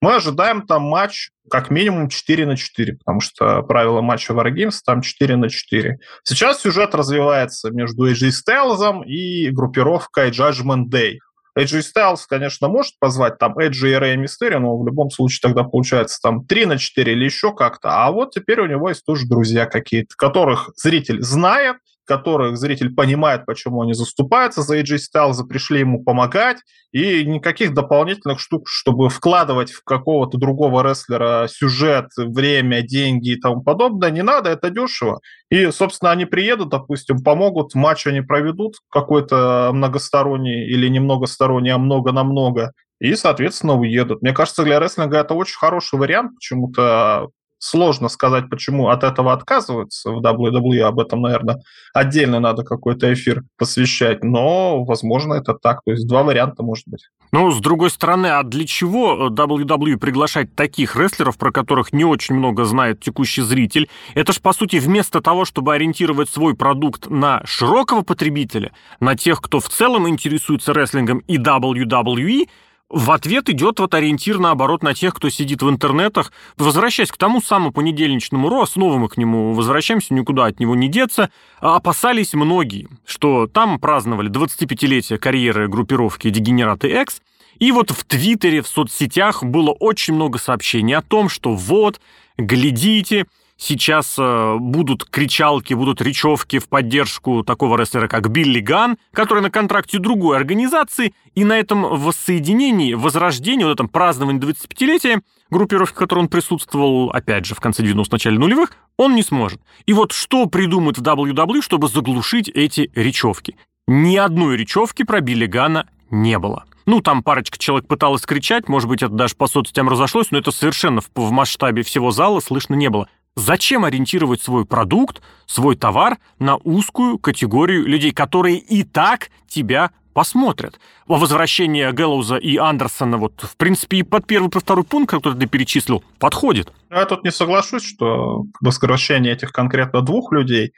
Мы 0.00 0.16
ожидаем 0.16 0.66
там 0.66 0.82
матч 0.82 1.30
как 1.48 1.70
минимум 1.70 2.10
4 2.10 2.46
на 2.46 2.56
4, 2.56 2.96
потому 2.98 3.20
что 3.20 3.62
правила 3.62 4.02
матча 4.02 4.34
War 4.34 4.50
Games 4.50 4.74
там 4.84 5.00
4 5.00 5.36
на 5.36 5.48
4. 5.48 5.98
Сейчас 6.24 6.60
сюжет 6.60 6.94
развивается 6.94 7.70
между 7.70 8.10
AJ 8.10 8.30
Styles 8.30 9.04
и 9.06 9.48
группировкой 9.50 10.30
Judgment 10.30 10.90
Day. 10.90 11.14
AJ 11.58 11.82
Styles, 11.82 12.20
конечно, 12.28 12.68
может 12.68 12.98
позвать 12.98 13.38
там 13.38 13.58
Эджи 13.58 13.92
и 13.92 13.94
Рэй 13.94 14.16
Мистерио, 14.16 14.58
но 14.58 14.76
в 14.76 14.86
любом 14.86 15.10
случае 15.10 15.40
тогда 15.42 15.62
получается 15.62 16.18
там 16.20 16.44
3 16.46 16.66
на 16.66 16.78
4 16.78 17.12
или 17.12 17.24
еще 17.24 17.54
как-то. 17.54 18.04
А 18.04 18.10
вот 18.10 18.32
теперь 18.32 18.60
у 18.60 18.66
него 18.66 18.88
есть 18.88 19.04
тоже 19.04 19.26
друзья 19.26 19.66
какие-то, 19.66 20.14
которых 20.16 20.70
зритель 20.76 21.22
знает, 21.22 21.76
которых 22.04 22.56
зритель 22.56 22.94
понимает, 22.94 23.46
почему 23.46 23.82
они 23.82 23.94
заступаются 23.94 24.62
за 24.62 24.78
AJ 24.78 24.98
Styles, 24.98 25.44
пришли 25.46 25.80
ему 25.80 26.02
помогать, 26.02 26.58
и 26.92 27.24
никаких 27.24 27.74
дополнительных 27.74 28.38
штук, 28.38 28.68
чтобы 28.68 29.08
вкладывать 29.08 29.72
в 29.72 29.82
какого-то 29.82 30.38
другого 30.38 30.88
рестлера 30.88 31.48
сюжет, 31.48 32.06
время, 32.16 32.82
деньги 32.82 33.30
и 33.30 33.40
тому 33.40 33.62
подобное, 33.62 34.10
не 34.10 34.22
надо, 34.22 34.50
это 34.50 34.70
дешево. 34.70 35.20
И, 35.50 35.70
собственно, 35.70 36.12
они 36.12 36.24
приедут, 36.24 36.68
допустим, 36.68 37.22
помогут, 37.22 37.74
матч 37.74 38.06
они 38.06 38.20
проведут 38.20 38.76
какой-то 38.90 39.70
многосторонний 39.72 40.66
или 40.66 40.88
не 40.88 41.00
многосторонний, 41.00 41.70
а 41.70 41.78
много 41.78 42.12
на 42.12 42.22
много, 42.22 42.72
и, 43.00 43.14
соответственно, 43.16 43.74
уедут. 43.74 44.22
Мне 44.22 44.32
кажется, 44.32 44.62
для 44.62 44.78
рестлинга 44.78 45.18
это 45.18 45.34
очень 45.34 45.56
хороший 45.58 45.98
вариант, 45.98 46.36
почему-то 46.36 47.28
сложно 47.58 48.08
сказать, 48.08 48.48
почему 48.50 48.88
от 48.88 49.04
этого 49.04 49.32
отказываются 49.32 50.10
в 50.10 50.20
WWE, 50.20 50.80
об 50.80 51.00
этом, 51.00 51.22
наверное, 51.22 51.60
отдельно 51.92 52.40
надо 52.40 52.62
какой-то 52.62 53.12
эфир 53.12 53.42
посвящать, 53.56 54.22
но, 54.22 54.84
возможно, 54.84 55.34
это 55.34 55.54
так, 55.54 55.80
то 55.84 55.92
есть 55.92 56.06
два 56.06 56.22
варианта 56.22 56.62
может 56.62 56.84
быть. 56.86 57.08
Ну, 57.32 57.50
с 57.50 57.60
другой 57.60 57.90
стороны, 57.90 58.28
а 58.28 58.42
для 58.42 58.66
чего 58.66 59.28
WWE 59.28 59.96
приглашать 59.96 60.54
таких 60.54 60.94
рестлеров, 60.94 61.36
про 61.36 61.50
которых 61.50 61.92
не 61.92 62.04
очень 62.04 62.36
много 62.36 62.64
знает 62.64 63.00
текущий 63.00 63.42
зритель? 63.42 63.88
Это 64.14 64.32
ж, 64.32 64.40
по 64.40 64.52
сути, 64.52 64.76
вместо 64.76 65.20
того, 65.20 65.44
чтобы 65.44 65.74
ориентировать 65.74 66.30
свой 66.30 66.54
продукт 66.54 67.10
на 67.10 67.42
широкого 67.44 68.02
потребителя, 68.02 68.72
на 69.00 69.16
тех, 69.16 69.40
кто 69.40 69.58
в 69.58 69.68
целом 69.68 70.08
интересуется 70.08 70.72
рестлингом 70.72 71.18
и 71.26 71.38
WWE, 71.38 72.46
в 72.94 73.10
ответ 73.10 73.50
идет 73.50 73.80
вот 73.80 73.92
ориентир, 73.92 74.38
наоборот, 74.38 74.84
на 74.84 74.94
тех, 74.94 75.14
кто 75.14 75.28
сидит 75.28 75.62
в 75.62 75.68
интернетах. 75.68 76.30
Возвращаясь 76.56 77.10
к 77.10 77.16
тому 77.16 77.42
самому 77.42 77.72
понедельничному 77.72 78.48
РО, 78.48 78.66
снова 78.66 78.98
мы 78.98 79.08
к 79.08 79.16
нему 79.16 79.52
возвращаемся, 79.52 80.14
никуда 80.14 80.44
от 80.46 80.60
него 80.60 80.76
не 80.76 80.86
деться, 80.86 81.30
а 81.60 81.74
опасались 81.74 82.34
многие, 82.34 82.88
что 83.04 83.48
там 83.48 83.80
праздновали 83.80 84.30
25-летие 84.30 85.18
карьеры 85.18 85.66
группировки 85.66 86.30
«Дегенераты 86.30 86.88
X», 86.88 87.20
и 87.58 87.72
вот 87.72 87.90
в 87.90 88.04
Твиттере, 88.04 88.62
в 88.62 88.68
соцсетях 88.68 89.42
было 89.42 89.70
очень 89.70 90.14
много 90.14 90.38
сообщений 90.38 90.94
о 90.94 91.02
том, 91.02 91.28
что 91.28 91.54
вот, 91.54 92.00
глядите, 92.36 93.26
сейчас 93.56 94.16
э, 94.18 94.56
будут 94.58 95.04
кричалки, 95.04 95.74
будут 95.74 96.00
речевки 96.00 96.58
в 96.58 96.68
поддержку 96.68 97.42
такого 97.42 97.78
рестлера, 97.78 98.08
как 98.08 98.30
Билли 98.30 98.60
Ган, 98.60 98.96
который 99.12 99.42
на 99.42 99.50
контракте 99.50 99.98
другой 99.98 100.36
организации, 100.36 101.14
и 101.34 101.44
на 101.44 101.58
этом 101.58 101.82
воссоединении, 101.82 102.94
возрождении, 102.94 103.64
вот 103.64 103.72
этом 103.72 103.88
праздновании 103.88 104.40
25-летия, 104.40 105.22
группировки, 105.50 105.94
в 105.94 105.98
которой 105.98 106.20
он 106.20 106.28
присутствовал, 106.28 107.10
опять 107.10 107.46
же, 107.46 107.54
в 107.54 107.60
конце 107.60 107.82
90-х, 107.82 108.08
начале 108.12 108.38
нулевых, 108.38 108.72
он 108.96 109.14
не 109.14 109.22
сможет. 109.22 109.60
И 109.86 109.92
вот 109.92 110.12
что 110.12 110.46
придумают 110.46 110.98
в 110.98 111.02
WWE, 111.02 111.62
чтобы 111.62 111.88
заглушить 111.88 112.48
эти 112.48 112.90
речевки? 112.94 113.56
Ни 113.86 114.16
одной 114.16 114.56
речевки 114.56 115.02
про 115.02 115.20
Билли 115.20 115.46
Гана 115.46 115.86
не 116.10 116.38
было. 116.38 116.64
Ну, 116.86 117.00
там 117.00 117.22
парочка 117.22 117.58
человек 117.58 117.88
пыталась 117.88 118.22
кричать, 118.22 118.68
может 118.68 118.88
быть, 118.88 119.02
это 119.02 119.12
даже 119.12 119.34
по 119.36 119.46
соцсетям 119.46 119.88
разошлось, 119.88 120.30
но 120.30 120.38
это 120.38 120.50
совершенно 120.50 121.00
в, 121.00 121.10
в 121.14 121.30
масштабе 121.30 121.82
всего 121.82 122.10
зала 122.10 122.40
слышно 122.40 122.74
не 122.74 122.90
было. 122.90 123.08
Зачем 123.36 123.84
ориентировать 123.84 124.42
свой 124.42 124.64
продукт, 124.64 125.20
свой 125.46 125.76
товар 125.76 126.18
на 126.38 126.56
узкую 126.56 127.18
категорию 127.18 127.84
людей, 127.86 128.12
которые 128.12 128.58
и 128.58 128.84
так 128.84 129.30
тебя 129.48 129.90
посмотрят. 130.12 130.78
Во 131.08 131.18
возвращение 131.18 131.92
Гэллоуза 131.92 132.36
и 132.36 132.56
Андерсона, 132.56 133.18
вот, 133.18 133.40
в 133.42 133.56
принципе, 133.56 133.98
и 133.98 134.02
под 134.04 134.26
первый, 134.26 134.48
под 134.48 134.62
второй 134.62 134.84
пункт, 134.84 135.10
который 135.10 135.36
ты 135.38 135.46
перечислил, 135.46 136.04
подходит. 136.20 136.72
Я 136.90 137.04
тут 137.04 137.24
не 137.24 137.32
соглашусь, 137.32 137.84
что 137.84 138.44
возвращение 138.60 139.32
этих 139.32 139.52
конкретно 139.52 140.00
двух 140.00 140.32
людей 140.32 140.72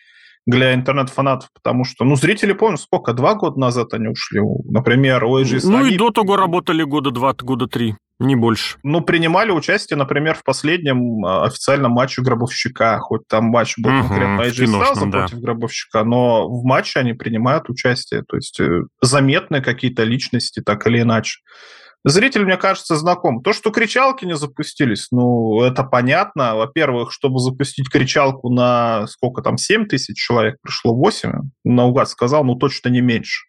для 0.46 0.75
интернет-фанатов, 0.75 1.50
потому 1.52 1.84
что, 1.84 2.04
ну, 2.04 2.16
зрители 2.16 2.52
помнят, 2.52 2.80
сколько, 2.80 3.12
два 3.12 3.34
года 3.34 3.58
назад 3.58 3.92
они 3.94 4.08
ушли. 4.08 4.40
Например, 4.64 5.25
у 5.25 5.38
AJ 5.40 5.60
Ну 5.64 5.84
и 5.84 5.98
до 5.98 6.10
того 6.10 6.36
работали 6.36 6.84
года 6.84 7.10
два, 7.10 7.34
года 7.34 7.66
три. 7.66 7.96
Не 8.18 8.35
больше. 8.35 8.78
Ну, 8.82 9.02
принимали 9.02 9.50
участие, 9.50 9.99
например, 9.99 10.37
в 10.37 10.42
последнем 10.42 11.25
а, 11.25 11.44
официальном 11.44 11.92
матче 11.92 12.23
Гробовщика, 12.23 12.99
хоть 12.99 13.28
там 13.28 13.46
матч 13.46 13.75
был 13.76 13.90
угу, 13.90 14.08
конкретно 14.08 14.40
AJ 14.40 14.66
Styles 14.66 15.11
да. 15.11 15.18
против 15.18 15.40
Гробовщика, 15.40 16.02
но 16.02 16.49
в 16.49 16.64
матче 16.64 17.00
они 17.00 17.12
принимают 17.12 17.68
участие, 17.68 18.23
то 18.26 18.37
есть 18.37 18.58
э, 18.58 18.85
заметны 19.02 19.61
какие-то 19.61 20.04
личности, 20.04 20.62
так 20.64 20.87
или 20.87 21.02
иначе. 21.02 21.40
Зритель, 22.04 22.44
мне 22.44 22.56
кажется, 22.56 22.96
знаком. 22.96 23.42
То, 23.42 23.52
что 23.52 23.70
кричалки 23.70 24.25
не 24.25 24.37
запустились, 24.37 25.08
ну, 25.11 25.61
это 25.62 25.82
понятно. 25.82 26.54
Во-первых, 26.54 27.12
чтобы 27.12 27.40
запустить 27.40 27.90
кричалку 27.90 28.49
на 28.49 29.06
сколько 29.08 29.42
там, 29.42 29.58
7 29.58 29.87
тысяч 29.87 30.16
человек 30.16 30.56
пришло 30.62 30.94
8, 30.94 31.32
наугад 31.64 32.08
сказал, 32.08 32.44
ну, 32.44 32.54
точно 32.54 32.88
не 32.88 33.00
меньше 33.00 33.42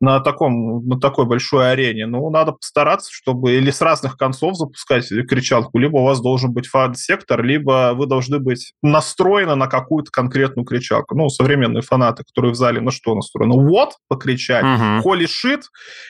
на, 0.00 0.20
таком, 0.20 0.86
на 0.86 0.98
такой 0.98 1.26
большой 1.26 1.70
арене. 1.72 2.06
Ну, 2.06 2.28
надо 2.30 2.52
постараться, 2.52 3.10
чтобы 3.12 3.52
или 3.52 3.70
с 3.70 3.80
разных 3.80 4.16
концов 4.16 4.56
запускать 4.56 5.08
кричалку, 5.08 5.78
либо 5.78 5.98
у 5.98 6.04
вас 6.04 6.20
должен 6.20 6.52
быть 6.52 6.66
фан-сектор, 6.66 7.42
либо 7.42 7.92
вы 7.94 8.06
должны 8.06 8.38
быть 8.38 8.72
настроены 8.82 9.54
на 9.54 9.66
какую-то 9.66 10.10
конкретную 10.10 10.64
кричалку. 10.64 11.16
Ну, 11.16 11.28
современные 11.28 11.82
фанаты, 11.82 12.24
которые 12.24 12.52
в 12.52 12.56
зале 12.56 12.80
на 12.80 12.90
что 12.90 13.14
настроены? 13.14 13.54
Вот, 13.68 13.94
покричать, 14.08 14.64
uh-huh. 14.64 15.02
holy 15.02 15.26
shit, 15.26 15.62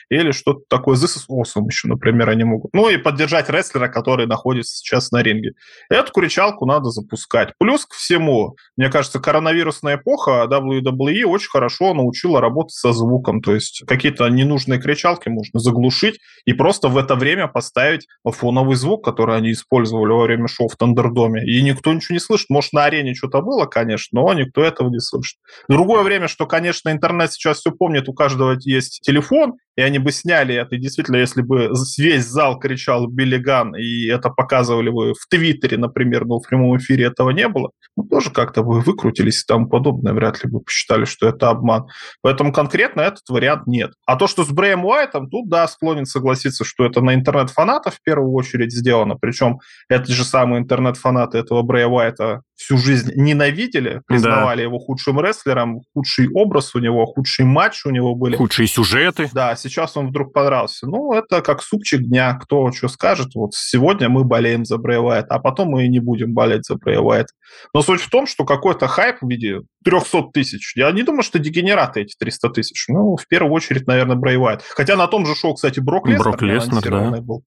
или 0.09 0.31
что-то 0.31 0.61
такое, 0.69 0.95
this 0.95 1.17
is 1.17 1.25
awesome 1.29 1.65
еще, 1.67 1.87
например, 1.87 2.29
они 2.29 2.43
могут. 2.43 2.73
Ну, 2.73 2.89
и 2.89 2.97
поддержать 2.97 3.49
рестлера, 3.49 3.87
который 3.87 4.25
находится 4.25 4.77
сейчас 4.77 5.11
на 5.11 5.21
ринге. 5.21 5.51
Эту 5.89 6.11
кричалку 6.13 6.65
надо 6.65 6.89
запускать. 6.89 7.53
Плюс 7.59 7.85
к 7.85 7.93
всему, 7.93 8.55
мне 8.77 8.89
кажется, 8.89 9.19
коронавирусная 9.19 9.97
эпоха 9.97 10.47
WWE 10.49 11.23
очень 11.25 11.49
хорошо 11.49 11.93
научила 11.93 12.39
работать 12.39 12.73
со 12.73 12.93
звуком, 12.93 13.41
то 13.41 13.53
есть 13.81 13.87
какие-то 13.87 14.27
ненужные 14.27 14.79
кричалки 14.79 15.29
можно 15.29 15.59
заглушить 15.59 16.19
и 16.45 16.53
просто 16.53 16.87
в 16.87 16.97
это 16.97 17.15
время 17.15 17.47
поставить 17.47 18.07
фоновый 18.25 18.75
звук, 18.75 19.03
который 19.03 19.35
они 19.37 19.51
использовали 19.51 20.11
во 20.11 20.23
время 20.23 20.47
шоу 20.47 20.67
в 20.67 20.75
Тандердоме. 20.75 21.45
И 21.45 21.61
никто 21.61 21.93
ничего 21.93 22.13
не 22.13 22.19
слышит. 22.19 22.49
Может, 22.49 22.73
на 22.73 22.85
арене 22.85 23.13
что-то 23.13 23.41
было, 23.41 23.65
конечно, 23.65 24.21
но 24.21 24.33
никто 24.33 24.63
этого 24.63 24.89
не 24.89 24.99
слышит. 24.99 25.37
Другое 25.67 26.03
время, 26.03 26.27
что, 26.27 26.45
конечно, 26.45 26.89
интернет 26.89 27.31
сейчас 27.33 27.59
все 27.59 27.71
помнит, 27.71 28.09
у 28.09 28.13
каждого 28.13 28.57
есть 28.59 29.01
телефон, 29.01 29.53
и 29.77 29.81
они 29.81 29.99
бы 29.99 30.11
сняли 30.11 30.55
это. 30.55 30.75
И 30.75 30.79
действительно, 30.79 31.17
если 31.17 31.41
бы 31.41 31.69
весь 31.97 32.25
зал 32.25 32.59
кричал 32.59 33.07
«Биллиган», 33.07 33.75
и 33.75 34.07
это 34.07 34.29
показывали 34.29 34.89
бы 34.89 35.13
в 35.13 35.27
Твиттере, 35.29 35.77
например, 35.77 36.25
но 36.25 36.39
в 36.39 36.47
прямом 36.47 36.77
эфире 36.77 37.05
этого 37.05 37.29
не 37.29 37.47
было, 37.47 37.71
ну, 37.95 38.03
тоже 38.03 38.31
как-то 38.31 38.63
бы 38.63 38.81
выкрутились 38.81 39.41
и 39.41 39.45
тому 39.45 39.67
подобное. 39.67 40.13
Вряд 40.13 40.43
ли 40.43 40.49
бы 40.49 40.59
посчитали, 40.59 41.05
что 41.05 41.29
это 41.29 41.49
обман. 41.49 41.87
Поэтому 42.21 42.51
конкретно 42.51 43.01
этот 43.01 43.27
вариант 43.29 43.65
нет. 43.71 43.93
А 44.05 44.15
то, 44.15 44.27
что 44.27 44.43
с 44.43 44.49
Брэем 44.49 44.85
Уайтом, 44.85 45.29
тут, 45.29 45.49
да, 45.49 45.67
склонен 45.67 46.05
согласиться, 46.05 46.63
что 46.63 46.85
это 46.85 47.01
на 47.01 47.15
интернет-фанатов 47.15 47.95
в 47.95 48.03
первую 48.03 48.31
очередь 48.33 48.71
сделано. 48.71 49.15
Причем 49.15 49.59
эти 49.89 50.11
же 50.11 50.23
самые 50.23 50.61
интернет-фанаты 50.61 51.37
этого 51.37 51.61
Брэя 51.63 51.87
Уайта 51.87 52.41
всю 52.61 52.77
жизнь 52.77 53.11
ненавидели, 53.15 54.01
признавали 54.05 54.57
да. 54.57 54.63
его 54.63 54.77
худшим 54.77 55.19
рестлером, 55.19 55.81
худший 55.93 56.29
образ 56.29 56.75
у 56.75 56.79
него, 56.79 57.05
худший 57.05 57.45
матч 57.45 57.85
у 57.85 57.89
него 57.89 58.13
были. 58.13 58.35
Худшие 58.35 58.67
сюжеты. 58.67 59.29
Да, 59.33 59.55
сейчас 59.55 59.97
он 59.97 60.09
вдруг 60.09 60.31
понравился. 60.33 60.87
Ну, 60.87 61.13
это 61.13 61.41
как 61.41 61.63
супчик 61.63 62.01
дня, 62.01 62.33
кто 62.35 62.71
что 62.71 62.87
скажет. 62.87 63.33
Вот 63.33 63.53
сегодня 63.55 64.09
мы 64.09 64.23
болеем 64.23 64.65
за 64.65 64.77
Брэя 64.77 64.99
Уайта, 64.99 65.35
а 65.35 65.39
потом 65.39 65.69
мы 65.69 65.85
и 65.85 65.89
не 65.89 65.99
будем 65.99 66.33
болеть 66.33 66.65
за 66.65 66.75
Брэя 66.75 66.99
Уайта. 66.99 67.33
Но 67.73 67.81
суть 67.81 68.01
в 68.01 68.09
том, 68.09 68.27
что 68.27 68.45
какой-то 68.45 68.87
хайп 68.87 69.17
в 69.21 69.29
виде 69.29 69.61
300 69.83 70.29
тысяч. 70.33 70.73
Я 70.75 70.91
не 70.91 71.03
думаю, 71.03 71.23
что 71.23 71.39
дегенераты 71.39 72.01
эти 72.01 72.15
300 72.17 72.49
тысяч. 72.49 72.85
Ну, 72.87 73.15
в 73.15 73.27
первую 73.27 73.53
очередь, 73.53 73.60
наверное, 73.87 74.15
Брэй 74.15 74.37
Уайт. 74.37 74.61
Хотя 74.61 74.95
на 74.95 75.07
том 75.07 75.25
же 75.25 75.35
шоу, 75.35 75.53
кстати, 75.53 75.79
Брок 75.79 76.07
Леснер, 76.07 76.23
Брок 76.23 76.41
Леснер 76.41 76.81
да. 76.81 77.21
был. 77.21 77.43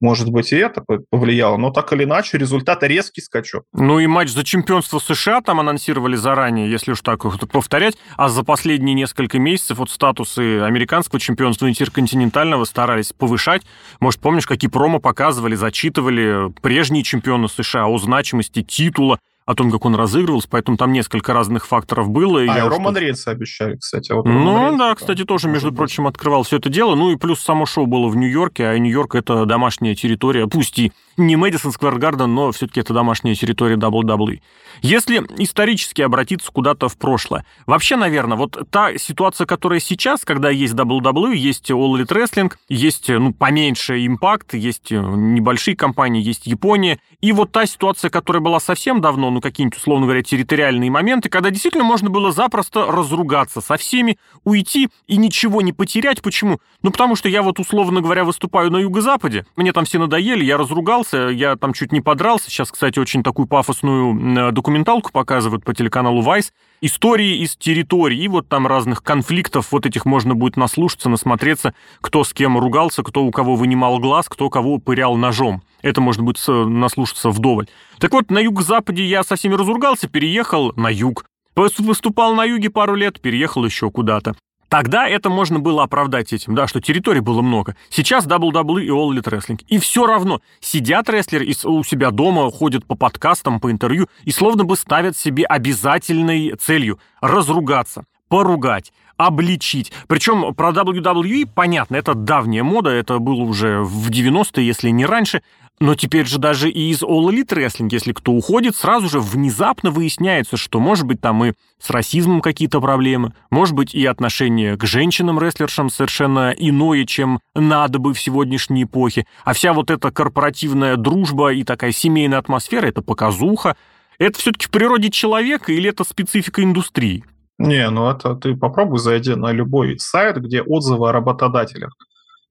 Может 0.00 0.30
быть, 0.30 0.52
и 0.52 0.56
это 0.56 0.84
повлияло, 1.10 1.56
но 1.56 1.70
так 1.70 1.92
или 1.92 2.04
иначе 2.04 2.38
результат 2.38 2.84
резкий 2.84 3.20
скачок. 3.20 3.64
Ну 3.72 3.98
и 3.98 4.06
матч 4.06 4.30
за 4.30 4.44
чемпионство 4.44 5.00
США 5.00 5.40
там 5.40 5.58
анонсировали 5.58 6.14
заранее, 6.14 6.70
если 6.70 6.92
уж 6.92 7.00
так 7.00 7.24
повторять, 7.48 7.96
а 8.16 8.28
за 8.28 8.44
последние 8.44 8.94
несколько 8.94 9.40
месяцев 9.40 9.78
вот 9.78 9.90
статусы 9.90 10.60
американского 10.60 11.18
чемпионства 11.18 11.68
интерконтинентального 11.68 12.64
старались 12.64 13.12
повышать. 13.12 13.62
Может, 13.98 14.20
помнишь, 14.20 14.46
какие 14.46 14.70
промо 14.70 15.00
показывали, 15.00 15.56
зачитывали 15.56 16.52
прежние 16.62 17.02
чемпионы 17.02 17.48
США 17.48 17.88
о 17.88 17.98
значимости 17.98 18.62
титула, 18.62 19.18
о 19.48 19.54
том, 19.54 19.70
как 19.70 19.86
он 19.86 19.94
разыгрывался, 19.94 20.46
поэтому 20.50 20.76
там 20.76 20.92
несколько 20.92 21.32
разных 21.32 21.66
факторов 21.66 22.10
было. 22.10 22.44
И 22.44 22.48
а, 22.48 22.58
и 22.58 22.68
Роман 22.68 22.94
Рейнс 22.94 23.26
обещали, 23.28 23.76
кстати. 23.76 24.12
Вот 24.12 24.26
ну, 24.26 24.66
Рейнс, 24.66 24.78
да, 24.78 24.94
кстати, 24.94 25.24
тоже, 25.24 25.48
между 25.48 25.72
прочим, 25.72 26.06
открывал 26.06 26.42
все 26.42 26.58
это 26.58 26.68
дело. 26.68 26.94
Ну 26.94 27.12
и 27.12 27.16
плюс 27.16 27.40
само 27.40 27.64
шоу 27.64 27.86
было 27.86 28.08
в 28.08 28.16
Нью-Йорке, 28.16 28.66
а 28.66 28.76
Нью-Йорк— 28.76 29.14
это 29.14 29.46
домашняя 29.46 29.94
территория, 29.94 30.46
пусть 30.48 30.78
и 30.78 30.92
не 31.16 31.36
Мэдисон 31.36 31.72
Сквер 31.72 31.98
Гарден, 31.98 32.32
но 32.32 32.52
все-таки 32.52 32.80
это 32.80 32.94
домашняя 32.94 33.34
территория 33.34 33.76
WWE. 33.76 34.40
Если 34.82 35.16
исторически 35.38 36.02
обратиться 36.02 36.52
куда-то 36.52 36.88
в 36.88 36.96
прошлое, 36.96 37.44
вообще, 37.66 37.96
наверное, 37.96 38.36
вот 38.36 38.56
та 38.70 38.96
ситуация, 38.98 39.46
которая 39.46 39.80
сейчас, 39.80 40.24
когда 40.24 40.50
есть 40.50 40.74
WWE, 40.74 41.34
есть 41.34 41.70
All 41.70 41.94
Elite 41.94 42.12
Wrestling, 42.12 42.52
есть, 42.68 43.08
ну, 43.08 43.32
поменьше 43.32 44.06
импакт, 44.06 44.54
есть 44.54 44.90
небольшие 44.90 45.76
компании, 45.76 46.22
есть 46.22 46.46
Япония, 46.46 46.98
и 47.20 47.32
вот 47.32 47.50
та 47.50 47.66
ситуация, 47.66 48.10
которая 48.10 48.40
была 48.40 48.60
совсем 48.60 49.00
давно, 49.00 49.30
ну, 49.38 49.40
какие-нибудь, 49.40 49.78
условно 49.78 50.06
говоря, 50.06 50.22
территориальные 50.24 50.90
моменты, 50.90 51.28
когда 51.28 51.50
действительно 51.50 51.84
можно 51.84 52.10
было 52.10 52.32
запросто 52.32 52.90
разругаться 52.90 53.60
со 53.60 53.76
всеми, 53.76 54.18
уйти 54.42 54.88
и 55.06 55.16
ничего 55.16 55.62
не 55.62 55.72
потерять. 55.72 56.22
Почему? 56.22 56.58
Ну, 56.82 56.90
потому 56.90 57.14
что 57.14 57.28
я 57.28 57.42
вот, 57.42 57.60
условно 57.60 58.00
говоря, 58.00 58.24
выступаю 58.24 58.72
на 58.72 58.78
юго-западе, 58.78 59.46
мне 59.54 59.72
там 59.72 59.84
все 59.84 60.00
надоели, 60.00 60.44
я 60.44 60.56
разругался, 60.56 61.28
я 61.28 61.54
там 61.54 61.72
чуть 61.72 61.92
не 61.92 62.00
подрался. 62.00 62.50
Сейчас, 62.50 62.72
кстати, 62.72 62.98
очень 62.98 63.22
такую 63.22 63.46
пафосную 63.46 64.52
документалку 64.52 65.12
показывают 65.12 65.64
по 65.64 65.72
телеканалу 65.72 66.20
Vice. 66.22 66.50
Истории 66.80 67.42
из 67.42 67.56
территории, 67.56 68.26
вот 68.26 68.48
там 68.48 68.66
разных 68.66 69.04
конфликтов, 69.04 69.70
вот 69.70 69.86
этих 69.86 70.04
можно 70.04 70.34
будет 70.34 70.56
наслушаться, 70.56 71.08
насмотреться, 71.08 71.74
кто 72.00 72.24
с 72.24 72.32
кем 72.32 72.58
ругался, 72.58 73.04
кто 73.04 73.22
у 73.24 73.30
кого 73.30 73.54
вынимал 73.54 74.00
глаз, 74.00 74.28
кто 74.28 74.50
кого 74.50 74.78
пырял 74.78 75.16
ножом. 75.16 75.62
Это 75.82 76.00
можно 76.00 76.24
будет 76.24 76.42
наслушаться 76.46 77.30
вдоволь. 77.30 77.68
Так 77.98 78.12
вот, 78.12 78.30
на 78.30 78.38
юго-западе 78.38 79.04
я 79.04 79.24
со 79.24 79.36
всеми 79.36 79.54
разругался, 79.54 80.08
переехал 80.08 80.72
на 80.76 80.88
юг. 80.88 81.24
Выступал 81.56 82.34
на 82.34 82.44
юге 82.44 82.70
пару 82.70 82.94
лет, 82.94 83.20
переехал 83.20 83.64
еще 83.64 83.90
куда-то. 83.90 84.36
Тогда 84.68 85.08
это 85.08 85.30
можно 85.30 85.58
было 85.58 85.82
оправдать 85.82 86.32
этим, 86.32 86.54
да, 86.54 86.66
что 86.66 86.80
территорий 86.80 87.20
было 87.20 87.40
много. 87.40 87.74
Сейчас 87.88 88.26
WWE 88.26 88.84
и 88.84 88.90
All 88.90 89.10
Elite 89.10 89.24
Wrestling. 89.24 89.64
И 89.66 89.78
все 89.78 90.06
равно 90.06 90.40
сидят 90.60 91.08
рестлеры 91.08 91.46
у 91.64 91.82
себя 91.82 92.10
дома, 92.10 92.50
ходят 92.50 92.84
по 92.84 92.94
подкастам, 92.94 93.60
по 93.60 93.70
интервью 93.70 94.08
и 94.24 94.30
словно 94.30 94.64
бы 94.64 94.76
ставят 94.76 95.16
себе 95.16 95.44
обязательной 95.44 96.54
целью 96.56 97.00
разругаться, 97.22 98.04
поругать, 98.28 98.92
обличить. 99.18 99.92
Причем 100.06 100.54
про 100.54 100.70
WWE, 100.70 101.46
понятно, 101.52 101.96
это 101.96 102.14
давняя 102.14 102.62
мода, 102.62 102.90
это 102.90 103.18
было 103.18 103.42
уже 103.42 103.80
в 103.82 104.08
90-е, 104.08 104.66
если 104.66 104.88
не 104.88 105.04
раньше. 105.04 105.42
Но 105.80 105.94
теперь 105.94 106.26
же 106.26 106.38
даже 106.38 106.70
и 106.70 106.90
из 106.90 107.02
All 107.02 107.28
Elite 107.30 107.54
Wrestling, 107.54 107.88
если 107.92 108.12
кто 108.12 108.32
уходит, 108.32 108.74
сразу 108.74 109.08
же 109.08 109.20
внезапно 109.20 109.90
выясняется, 109.90 110.56
что 110.56 110.80
может 110.80 111.06
быть 111.06 111.20
там 111.20 111.44
и 111.44 111.52
с 111.80 111.90
расизмом 111.90 112.40
какие-то 112.40 112.80
проблемы, 112.80 113.32
может 113.50 113.76
быть 113.76 113.94
и 113.94 114.04
отношение 114.04 114.76
к 114.76 114.84
женщинам-рестлершам 114.84 115.90
совершенно 115.90 116.52
иное, 116.56 117.04
чем 117.04 117.38
надо 117.54 118.00
бы 118.00 118.12
в 118.12 118.20
сегодняшней 118.20 118.84
эпохе. 118.84 119.26
А 119.44 119.52
вся 119.52 119.72
вот 119.72 119.90
эта 119.90 120.10
корпоративная 120.10 120.96
дружба 120.96 121.52
и 121.52 121.62
такая 121.62 121.92
семейная 121.92 122.38
атмосфера— 122.38 122.86
это 122.88 123.02
показуха. 123.02 123.76
Это 124.18 124.36
все-таки 124.36 124.66
в 124.66 124.70
природе 124.70 125.10
человека 125.10 125.72
или 125.72 125.90
это 125.90 126.02
специфика 126.02 126.62
индустрии? 126.64 127.24
Не, 127.58 127.90
ну 127.90 128.08
это 128.08 128.34
ты 128.34 128.56
попробуй 128.56 128.98
зайди 128.98 129.34
на 129.34 129.50
любой 129.50 129.98
сайт, 129.98 130.36
где 130.36 130.62
отзывы 130.62 131.08
о 131.08 131.12
работодателях. 131.12 131.92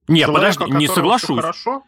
Не, 0.08 0.26
подожди, 0.26 0.66
не 0.72 0.88
соглашусь. 0.88 1.44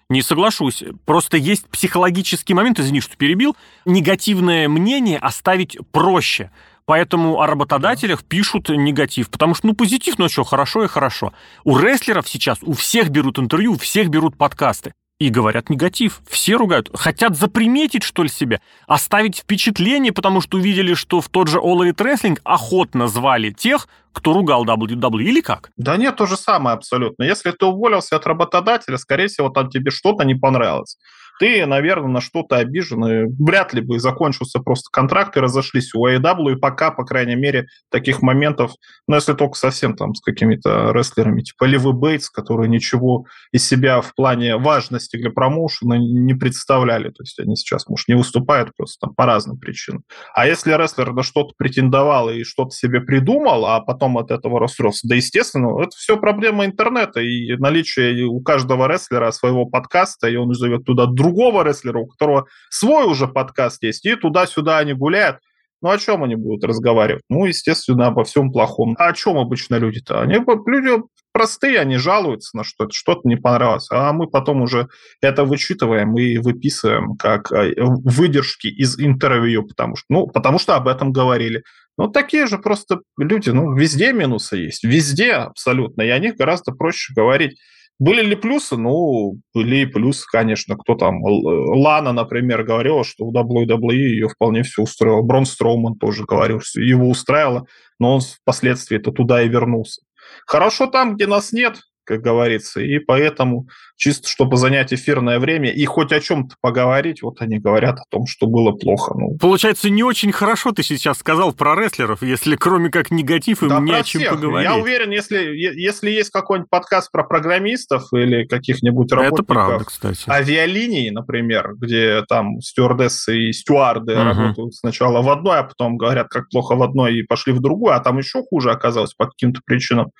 Не 0.09 0.21
соглашусь. 0.21 0.83
Просто 1.05 1.37
есть 1.37 1.67
психологический 1.69 2.53
момент, 2.53 2.79
извини, 2.79 2.99
что 3.01 3.15
перебил. 3.15 3.55
Негативное 3.85 4.67
мнение 4.67 5.17
оставить 5.17 5.77
проще. 5.91 6.51
Поэтому 6.85 7.39
о 7.39 7.47
работодателях 7.47 8.23
пишут 8.23 8.69
негатив. 8.69 9.29
Потому 9.29 9.53
что, 9.53 9.67
ну, 9.67 9.73
позитив, 9.73 10.17
ну 10.17 10.27
что, 10.27 10.43
хорошо 10.43 10.83
и 10.83 10.87
хорошо. 10.87 11.33
У 11.63 11.77
рестлеров 11.77 12.27
сейчас 12.27 12.59
у 12.61 12.73
всех 12.73 13.09
берут 13.09 13.39
интервью, 13.39 13.73
у 13.73 13.77
всех 13.77 14.09
берут 14.09 14.37
подкасты 14.37 14.93
и 15.19 15.29
говорят 15.29 15.69
негатив. 15.69 16.21
Все 16.27 16.55
ругают. 16.55 16.89
Хотят 16.93 17.37
заприметить, 17.37 18.03
что 18.03 18.23
ли, 18.23 18.29
себя, 18.29 18.61
оставить 18.87 19.39
впечатление, 19.39 20.13
потому 20.13 20.41
что 20.41 20.57
увидели, 20.57 20.93
что 20.93 21.21
в 21.21 21.27
тот 21.27 21.49
же 21.49 21.59
All 21.59 21.79
Elite 21.79 21.95
Wrestling 21.95 22.39
охотно 22.43 23.07
звали 23.07 23.51
тех, 23.51 23.87
кто 24.13 24.33
ругал 24.33 24.65
WWE, 24.65 25.21
или 25.21 25.41
как? 25.41 25.71
Да 25.77 25.97
нет, 25.97 26.15
то 26.15 26.25
же 26.25 26.37
самое 26.37 26.75
абсолютно. 26.75 27.23
Если 27.23 27.51
ты 27.51 27.65
уволился 27.65 28.15
от 28.15 28.25
работодателя, 28.25 28.97
скорее 28.97 29.27
всего, 29.27 29.49
там 29.49 29.69
тебе 29.69 29.91
что-то 29.91 30.23
не 30.23 30.35
понравилось. 30.35 30.97
Ты, 31.39 31.65
наверное, 31.65 32.09
на 32.09 32.21
что-то 32.21 32.57
обижен, 32.57 33.05
и 33.05 33.25
вряд 33.41 33.73
ли 33.73 33.81
бы 33.81 33.97
закончился 33.99 34.59
просто 34.59 34.89
контракт 34.91 35.37
и 35.37 35.39
разошлись 35.39 35.93
у 35.95 36.05
AEW, 36.05 36.53
и 36.53 36.55
пока, 36.57 36.91
по 36.91 37.05
крайней 37.05 37.35
мере, 37.35 37.67
таких 37.89 38.21
моментов, 38.21 38.73
ну, 39.07 39.15
если 39.15 39.33
только 39.33 39.55
совсем 39.55 39.95
там 39.95 40.13
с 40.13 40.21
какими-то 40.21 40.91
рестлерами, 40.91 41.41
типа 41.41 41.63
Ливы 41.63 41.93
Бейтс, 41.93 42.29
которые 42.29 42.69
ничего 42.69 43.25
из 43.53 43.67
себя 43.67 44.01
в 44.01 44.13
плане 44.13 44.57
важности 44.57 45.15
для 45.15 45.31
промоушена 45.31 45.93
не 45.93 46.33
представляли, 46.33 47.09
то 47.09 47.23
есть 47.23 47.39
они 47.39 47.55
сейчас, 47.55 47.87
может, 47.87 48.09
не 48.09 48.15
выступают 48.15 48.75
просто 48.75 49.07
там 49.07 49.15
по 49.15 49.25
разным 49.25 49.57
причинам. 49.57 50.03
А 50.33 50.45
если 50.45 50.73
рестлер 50.73 51.13
на 51.13 51.23
что-то 51.23 51.53
претендовал 51.57 52.29
и 52.29 52.43
что-то 52.43 52.71
себе 52.71 52.99
придумал, 52.99 53.65
а 53.65 53.79
потом 53.79 54.17
от 54.17 54.31
этого 54.31 54.59
расстроился, 54.59 55.07
да, 55.07 55.15
естественно, 55.15 55.81
это 55.81 55.91
все 55.95 56.17
проблема 56.17 56.65
интернета 56.65 57.21
и 57.21 57.55
наличие 57.55 58.25
у 58.25 58.41
каждого 58.41 58.91
рестлера 58.91 59.31
своего 59.31 59.65
подкаста, 59.65 60.27
и 60.27 60.35
он 60.35 60.53
зовет 60.53 60.83
туда 60.83 61.05
другого 61.29 61.63
рестлера, 61.63 61.99
у 61.99 62.07
которого 62.07 62.47
свой 62.69 63.05
уже 63.05 63.27
подкаст 63.27 63.83
есть, 63.83 64.05
и 64.05 64.15
туда-сюда 64.15 64.79
они 64.79 64.93
гуляют. 64.93 65.37
Ну, 65.81 65.89
о 65.89 65.97
чем 65.97 66.23
они 66.23 66.35
будут 66.35 66.65
разговаривать? 66.65 67.23
Ну, 67.29 67.45
естественно, 67.45 68.07
обо 68.07 68.25
всем 68.25 68.51
плохом. 68.51 68.95
А 68.99 69.07
о 69.07 69.13
чем 69.13 69.37
обычно 69.37 69.75
люди-то? 69.75 70.19
Они, 70.19 70.35
люди 70.65 71.01
простые, 71.31 71.79
они 71.79 71.95
жалуются 71.95 72.57
на 72.57 72.65
что-то, 72.65 72.91
что-то 72.91 73.21
не 73.23 73.37
понравилось. 73.37 73.87
А 73.89 74.11
мы 74.11 74.27
потом 74.27 74.61
уже 74.61 74.89
это 75.21 75.45
вычитываем 75.45 76.17
и 76.17 76.37
выписываем 76.37 77.15
как 77.15 77.49
э, 77.53 77.75
выдержки 77.77 78.67
из 78.67 78.99
интервью, 78.99 79.65
потому 79.65 79.95
что, 79.95 80.05
ну, 80.09 80.27
потому 80.27 80.59
что 80.59 80.75
об 80.75 80.89
этом 80.89 81.13
говорили. 81.13 81.63
Ну, 81.97 82.09
такие 82.09 82.45
же 82.47 82.57
просто 82.57 82.99
люди, 83.17 83.51
ну, 83.51 83.73
везде 83.73 84.11
минусы 84.11 84.57
есть, 84.57 84.83
везде 84.83 85.31
абсолютно, 85.33 86.01
и 86.01 86.09
о 86.09 86.19
них 86.19 86.35
гораздо 86.35 86.73
проще 86.73 87.13
говорить. 87.13 87.57
Были 87.99 88.21
ли 88.21 88.35
плюсы? 88.35 88.77
Ну, 88.77 89.41
были 89.53 89.83
плюсы, 89.83 90.25
конечно. 90.31 90.77
Кто 90.77 90.95
там? 90.95 91.21
Лана, 91.21 92.13
например, 92.13 92.63
говорила, 92.63 93.03
что 93.03 93.25
у 93.25 93.33
WWE 93.33 93.93
ее 93.93 94.29
вполне 94.29 94.63
все 94.63 94.81
устроило. 94.81 95.21
Брон 95.21 95.45
Строуман 95.45 95.95
тоже 95.95 96.23
говорил, 96.23 96.61
что 96.61 96.79
его 96.79 97.09
устраивало, 97.09 97.65
но 97.99 98.15
он 98.15 98.21
впоследствии-то 98.21 99.11
туда 99.11 99.41
и 99.41 99.49
вернулся. 99.49 100.01
Хорошо 100.45 100.87
там, 100.87 101.15
где 101.15 101.27
нас 101.27 101.51
нет, 101.51 101.81
как 102.09 102.21
говорится, 102.21 102.81
и 102.81 102.97
поэтому 102.97 103.67
чисто 103.95 104.27
чтобы 104.27 104.57
занять 104.57 104.91
эфирное 104.91 105.37
время 105.37 105.69
и 105.71 105.85
хоть 105.85 106.11
о 106.11 106.19
чем-то 106.19 106.55
поговорить, 106.59 107.21
вот 107.21 107.39
они 107.41 107.59
говорят 107.59 107.99
о 107.99 108.03
том, 108.09 108.25
что 108.25 108.47
было 108.47 108.71
плохо. 108.71 109.13
Ну. 109.15 109.37
Получается, 109.37 109.91
не 109.91 110.01
очень 110.01 110.31
хорошо 110.31 110.71
ты 110.71 110.81
сейчас 110.81 111.19
сказал 111.19 111.53
про 111.53 111.75
рестлеров, 111.75 112.23
если 112.23 112.55
кроме 112.55 112.89
как 112.89 113.11
негатив 113.11 113.61
им 113.61 113.69
да, 113.69 113.79
не 113.79 113.93
о 113.93 114.01
чем 114.01 114.21
всех. 114.21 114.33
поговорить. 114.33 114.67
Я 114.67 114.77
уверен, 114.77 115.11
если, 115.11 115.37
если 115.55 116.09
есть 116.09 116.31
какой-нибудь 116.31 116.71
подкаст 116.71 117.11
про 117.11 117.23
программистов 117.23 118.11
или 118.11 118.45
каких-нибудь 118.45 119.11
работников 119.11 119.39
Это 119.39 119.53
правда, 119.53 119.85
кстати. 119.85 120.27
авиалинии, 120.27 121.11
например, 121.11 121.75
где 121.75 122.23
там 122.27 122.59
стюардессы 122.61 123.49
и 123.49 123.53
стюарды 123.53 124.13
угу. 124.13 124.23
работают 124.23 124.73
сначала 124.73 125.21
в 125.21 125.29
одной, 125.29 125.59
а 125.59 125.63
потом 125.63 125.97
говорят, 125.97 126.29
как 126.29 126.49
плохо 126.49 126.75
в 126.75 126.81
одной 126.81 127.19
и 127.19 127.23
пошли 127.23 127.53
в 127.53 127.59
другую, 127.59 127.93
а 127.93 127.99
там 127.99 128.17
еще 128.17 128.41
хуже 128.41 128.71
оказалось 128.71 129.13
по 129.13 129.27
каким-то 129.27 129.61
причинам. 129.63 130.11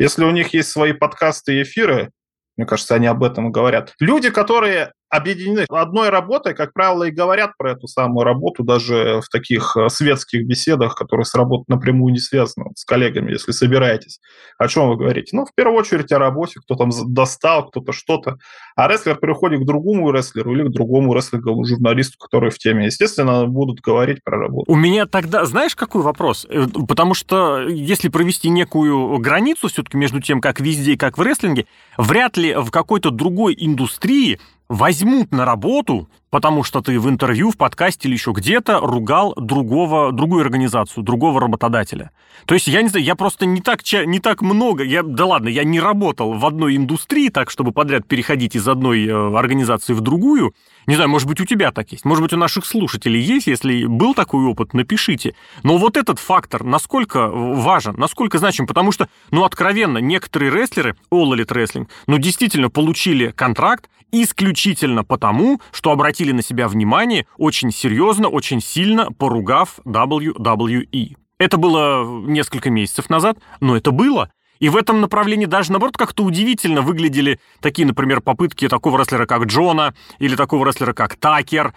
Если 0.00 0.24
у 0.24 0.30
них 0.30 0.54
есть 0.54 0.70
свои 0.70 0.92
подкасты 0.92 1.29
и 1.52 1.62
эфиры, 1.62 2.10
мне 2.56 2.66
кажется, 2.66 2.94
они 2.94 3.06
об 3.06 3.22
этом 3.22 3.52
говорят. 3.52 3.94
Люди, 4.00 4.30
которые 4.30 4.92
объединены 5.10 5.66
одной 5.68 6.08
работой, 6.08 6.54
как 6.54 6.72
правило, 6.72 7.04
и 7.04 7.10
говорят 7.10 7.56
про 7.58 7.72
эту 7.72 7.88
самую 7.88 8.24
работу 8.24 8.62
даже 8.62 9.20
в 9.20 9.28
таких 9.28 9.76
э, 9.76 9.88
светских 9.88 10.46
беседах, 10.46 10.94
которые 10.94 11.24
с 11.24 11.34
работой 11.34 11.64
напрямую 11.68 12.12
не 12.12 12.20
связаны, 12.20 12.70
с 12.76 12.84
коллегами, 12.84 13.32
если 13.32 13.50
собираетесь. 13.50 14.20
О 14.56 14.68
чем 14.68 14.88
вы 14.88 14.96
говорите? 14.96 15.36
Ну, 15.36 15.44
в 15.44 15.54
первую 15.54 15.78
очередь 15.78 16.12
о 16.12 16.18
работе, 16.18 16.60
кто 16.60 16.76
там 16.76 16.90
достал, 17.08 17.68
кто-то 17.68 17.92
что-то. 17.92 18.36
А 18.76 18.86
рестлер 18.88 19.16
переходит 19.16 19.60
к 19.60 19.66
другому 19.66 20.12
рестлеру 20.12 20.54
или 20.54 20.68
к 20.68 20.70
другому 20.70 21.12
рестлинговому 21.12 21.64
журналисту, 21.64 22.16
который 22.18 22.50
в 22.50 22.58
теме. 22.58 22.86
Естественно, 22.86 23.46
будут 23.46 23.80
говорить 23.80 24.22
про 24.22 24.38
работу. 24.38 24.70
У 24.70 24.76
меня 24.76 25.06
тогда, 25.06 25.44
знаешь, 25.44 25.74
какой 25.74 26.02
вопрос? 26.02 26.46
Э, 26.48 26.66
потому 26.88 27.14
что 27.14 27.60
если 27.62 28.08
провести 28.08 28.48
некую 28.48 29.18
границу 29.18 29.68
все-таки 29.68 29.96
между 29.96 30.20
тем, 30.20 30.40
как 30.40 30.60
везде 30.60 30.92
и 30.92 30.96
как 30.96 31.18
в 31.18 31.22
рестлинге, 31.22 31.66
вряд 31.98 32.36
ли 32.36 32.54
в 32.54 32.70
какой-то 32.70 33.10
другой 33.10 33.56
индустрии 33.58 34.38
возьмут 34.70 35.32
на 35.32 35.44
работу, 35.44 36.08
потому 36.30 36.62
что 36.62 36.80
ты 36.80 36.98
в 36.98 37.08
интервью, 37.08 37.50
в 37.50 37.56
подкасте 37.56 38.08
или 38.08 38.14
еще 38.14 38.32
где-то 38.32 38.80
ругал 38.80 39.34
другого, 39.36 40.12
другую 40.12 40.42
организацию, 40.42 41.02
другого 41.02 41.40
работодателя. 41.40 42.12
То 42.46 42.54
есть, 42.54 42.68
я 42.68 42.82
не 42.82 42.88
знаю, 42.88 43.04
я 43.04 43.16
просто 43.16 43.44
не 43.44 43.60
так, 43.60 43.80
не 44.06 44.20
так 44.20 44.40
много, 44.40 44.84
я, 44.84 45.02
да 45.02 45.26
ладно, 45.26 45.48
я 45.48 45.64
не 45.64 45.80
работал 45.80 46.32
в 46.34 46.46
одной 46.46 46.76
индустрии 46.76 47.28
так, 47.28 47.50
чтобы 47.50 47.72
подряд 47.72 48.06
переходить 48.06 48.54
из 48.54 48.66
одной 48.66 49.06
э, 49.06 49.36
организации 49.36 49.92
в 49.92 50.00
другую, 50.00 50.54
не 50.86 50.94
знаю, 50.94 51.10
может 51.10 51.28
быть, 51.28 51.40
у 51.40 51.44
тебя 51.44 51.72
так 51.72 51.92
есть, 51.92 52.04
может 52.04 52.22
быть, 52.22 52.32
у 52.32 52.36
наших 52.36 52.64
слушателей 52.64 53.20
есть, 53.20 53.46
если 53.46 53.84
был 53.84 54.14
такой 54.14 54.44
опыт, 54.44 54.72
напишите. 54.72 55.34
Но 55.62 55.76
вот 55.76 55.96
этот 55.96 56.18
фактор, 56.18 56.64
насколько 56.64 57.28
важен, 57.28 57.94
насколько 57.98 58.38
значим, 58.38 58.66
потому 58.66 58.92
что, 58.92 59.08
ну, 59.30 59.44
откровенно, 59.44 59.98
некоторые 59.98 60.50
рестлеры, 60.50 60.96
All 61.12 61.32
Elite 61.34 61.48
Wrestling, 61.48 61.88
ну, 62.06 62.18
действительно 62.18 62.70
получили 62.70 63.28
контракт 63.28 63.88
исключительно 64.12 65.04
потому, 65.04 65.60
что 65.72 65.92
обратили 66.20 66.32
на 66.32 66.42
себя 66.42 66.68
внимание 66.68 67.26
очень 67.38 67.70
серьезно, 67.70 68.28
очень 68.28 68.60
сильно 68.60 69.10
поругав 69.10 69.80
WWE. 69.86 71.16
Это 71.38 71.56
было 71.56 72.04
несколько 72.26 72.68
месяцев 72.68 73.08
назад, 73.08 73.38
но 73.60 73.76
это 73.76 73.90
было. 73.90 74.30
И 74.58 74.68
в 74.68 74.76
этом 74.76 75.00
направлении 75.00 75.46
даже, 75.46 75.72
наоборот, 75.72 75.96
как-то 75.96 76.22
удивительно 76.22 76.82
выглядели 76.82 77.40
такие, 77.60 77.86
например, 77.86 78.20
попытки 78.20 78.68
такого 78.68 78.98
рестлера, 78.98 79.24
как 79.24 79.44
Джона, 79.44 79.94
или 80.18 80.36
такого 80.36 80.66
рестлера, 80.66 80.92
как 80.92 81.16
Такер, 81.16 81.72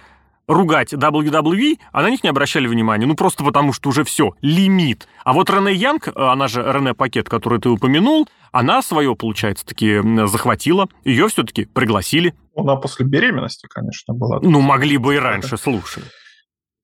ругать 0.47 0.93
WWE, 0.93 1.77
а 1.93 2.01
на 2.01 2.09
них 2.09 2.23
не 2.23 2.29
обращали 2.29 2.67
внимания. 2.67 3.05
Ну, 3.05 3.15
просто 3.15 3.45
потому, 3.45 3.71
что 3.71 3.87
уже 3.89 4.03
все, 4.03 4.33
лимит. 4.41 5.07
А 5.23 5.31
вот 5.31 5.49
Рене 5.49 5.73
Янг, 5.73 6.09
она 6.13 6.49
же 6.49 6.61
Рене 6.61 6.93
Пакет, 6.93 7.29
который 7.29 7.59
ты 7.59 7.69
упомянул, 7.69 8.27
она 8.51 8.81
свое, 8.81 9.15
получается, 9.15 9.65
таки 9.65 10.01
захватила. 10.25 10.89
Ее 11.05 11.29
все-таки 11.29 11.63
пригласили. 11.65 12.33
Она 12.55 12.75
после 12.75 13.05
беременности, 13.05 13.67
конечно, 13.67 14.13
была. 14.13 14.39
Ну, 14.41 14.61
могли 14.61 14.97
бы 14.97 15.15
и 15.15 15.17
раньше, 15.17 15.57
слушай. 15.57 16.03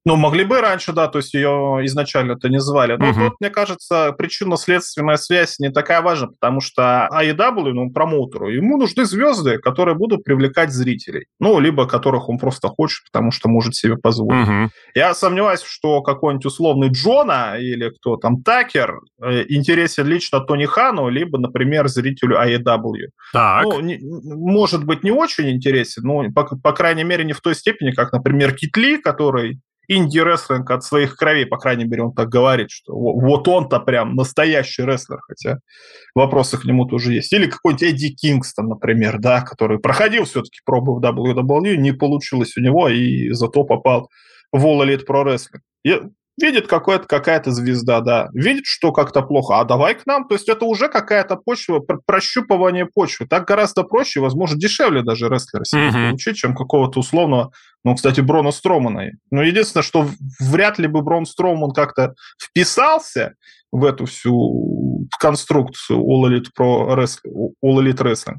Ну, 0.06 0.16
могли 0.16 0.46
бы 0.46 0.62
раньше, 0.62 0.94
да, 0.94 1.08
то 1.08 1.20
есть 1.20 1.34
ее 1.34 1.82
изначально 1.84 2.34
это 2.34 2.50
не 2.50 2.60
звали. 2.60 2.96
Но 2.98 3.10
угу. 3.10 3.20
тут, 3.20 3.34
мне 3.42 3.50
кажется, 3.50 4.14
причинно-следственная 4.18 5.18
связь 5.18 5.60
не 5.60 5.72
такая 5.72 6.02
важна, 6.02 6.28
потому 6.28 6.62
что 6.62 7.10
AEW, 7.12 7.74
ну, 7.74 7.92
промоутеру, 7.92 8.50
ему 8.50 8.78
нужны 8.78 9.06
звезды, 9.06 9.58
которые 9.58 9.96
будут 9.96 10.24
привлекать 10.24 10.72
зрителей. 10.72 11.26
Ну, 11.40 11.60
либо 11.60 11.86
которых 11.86 12.30
он 12.30 12.38
просто 12.38 12.70
хочет, 12.70 13.04
потому 13.12 13.32
что 13.32 13.50
может 13.50 13.76
себе 13.76 13.98
позволить. 13.98 14.48
Угу. 14.48 14.70
Я 14.96 15.14
сомневаюсь, 15.14 15.62
что 15.62 16.02
какой-нибудь 16.02 16.46
условный 16.46 16.90
Джона 16.90 17.58
или 17.60 17.90
кто 17.90 18.16
там, 18.16 18.42
Такер, 18.42 19.02
э, 19.22 19.46
интересен 19.50 20.08
лично 20.08 20.40
Тони 20.40 20.66
Хану, 20.66 21.10
либо, 21.10 21.38
например, 21.38 21.88
зрителю 21.90 22.38
AEW. 22.38 23.10
Так. 23.34 23.66
Ну, 23.66 23.80
не, 23.82 24.00
может 24.02 24.86
быть, 24.86 25.04
не 25.04 25.12
очень 25.12 25.50
интересен, 25.50 26.04
но, 26.04 26.32
по, 26.32 26.46
по 26.46 26.72
крайней 26.72 27.04
мере, 27.04 27.26
не 27.26 27.34
в 27.34 27.42
той 27.42 27.54
степени, 27.54 27.92
как, 27.92 28.14
например, 28.14 28.56
Китли, 28.56 28.98
который 28.98 29.60
инди-рестлинг 29.90 30.70
от 30.70 30.84
своих 30.84 31.16
кровей, 31.16 31.46
по 31.46 31.58
крайней 31.58 31.86
мере, 31.86 32.04
он 32.04 32.14
так 32.14 32.30
говорит, 32.30 32.70
что 32.70 32.94
вот 32.94 33.48
он-то 33.48 33.80
прям 33.80 34.16
настоящий 34.16 34.84
рестлер, 34.84 35.20
хотя 35.28 35.60
вопросы 36.14 36.58
к 36.58 36.66
нему 36.66 36.86
тоже 36.86 37.14
есть. 37.14 37.34
Или 37.34 37.48
какой-нибудь 37.48 37.84
Эдди 37.84 38.10
Кингстон, 38.14 38.68
например, 38.68 39.20
да, 39.20 39.42
который 39.42 39.80
проходил 39.80 40.26
все-таки 40.26 40.60
пробы 40.64 40.96
в 40.96 41.04
WWE, 41.04 41.76
не 41.76 41.92
получилось 41.92 42.56
у 42.56 42.62
него, 42.62 42.88
и 42.88 43.32
зато 43.32 43.64
попал 43.64 44.10
в 44.52 44.64
All 44.66 44.86
Elite 44.86 45.06
Pro 45.08 45.26
Wrestling. 45.26 45.62
Видит 46.40 46.68
какая-то 46.68 47.52
звезда, 47.52 48.02
да. 48.02 48.30
Видит, 48.34 48.66
что 48.66 48.92
как-то 48.92 49.22
плохо. 49.22 49.60
А 49.60 49.66
давай 49.66 49.96
к 49.96 50.06
нам. 50.06 50.28
То 50.28 50.36
есть 50.36 50.50
это 50.50 50.66
уже 50.66 50.88
какая-то 50.88 51.36
почва, 51.36 51.84
прощупывание 52.06 52.86
почвы. 52.86 53.28
Так 53.28 53.48
гораздо 53.48 53.84
проще, 53.84 54.20
возможно, 54.20 54.58
дешевле 54.58 55.04
даже 55.04 55.28
рестлера 55.28 55.66
себе 55.66 55.90
mm-hmm. 55.90 56.10
получить, 56.10 56.38
чем 56.38 56.56
какого-то 56.56 57.00
условного, 57.00 57.52
ну, 57.84 57.96
кстати, 57.96 58.22
Брона 58.22 58.52
Стромана. 58.52 59.12
Но 59.32 59.44
единственное, 59.44 59.84
что 59.84 60.08
вряд 60.40 60.80
ли 60.80 60.88
бы 60.88 61.02
Брон 61.02 61.26
Строман 61.26 61.72
как-то 61.72 62.14
вписался 62.42 63.36
в 63.72 63.86
эту 63.86 64.06
всю 64.06 65.08
конструкцию 65.20 66.00
All 66.00 66.30
Elite, 66.30 66.48
Pro 66.58 66.96
Wrestling, 66.96 67.52
All 67.64 67.80
Elite 67.80 68.02
Wrestling. 68.04 68.38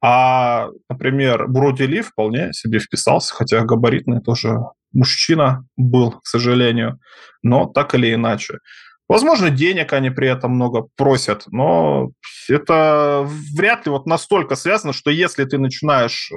А, 0.00 0.68
например, 0.88 1.48
Броди 1.48 1.84
Ли 1.86 2.02
вполне 2.02 2.52
себе 2.52 2.78
вписался, 2.78 3.34
хотя 3.34 3.64
габаритный 3.64 4.20
тоже 4.20 4.58
мужчина 4.92 5.64
был, 5.76 6.12
к 6.12 6.26
сожалению, 6.26 6.98
но 7.42 7.66
так 7.66 7.94
или 7.94 8.14
иначе. 8.14 8.58
Возможно, 9.08 9.48
денег 9.48 9.92
они 9.94 10.10
при 10.10 10.28
этом 10.28 10.52
много 10.52 10.86
просят, 10.96 11.44
но 11.46 12.10
это 12.48 13.26
вряд 13.56 13.86
ли 13.86 13.90
вот 13.90 14.06
настолько 14.06 14.54
связано, 14.54 14.92
что 14.92 15.10
если 15.10 15.44
ты 15.44 15.58
начинаешь 15.58 16.30
э, 16.30 16.36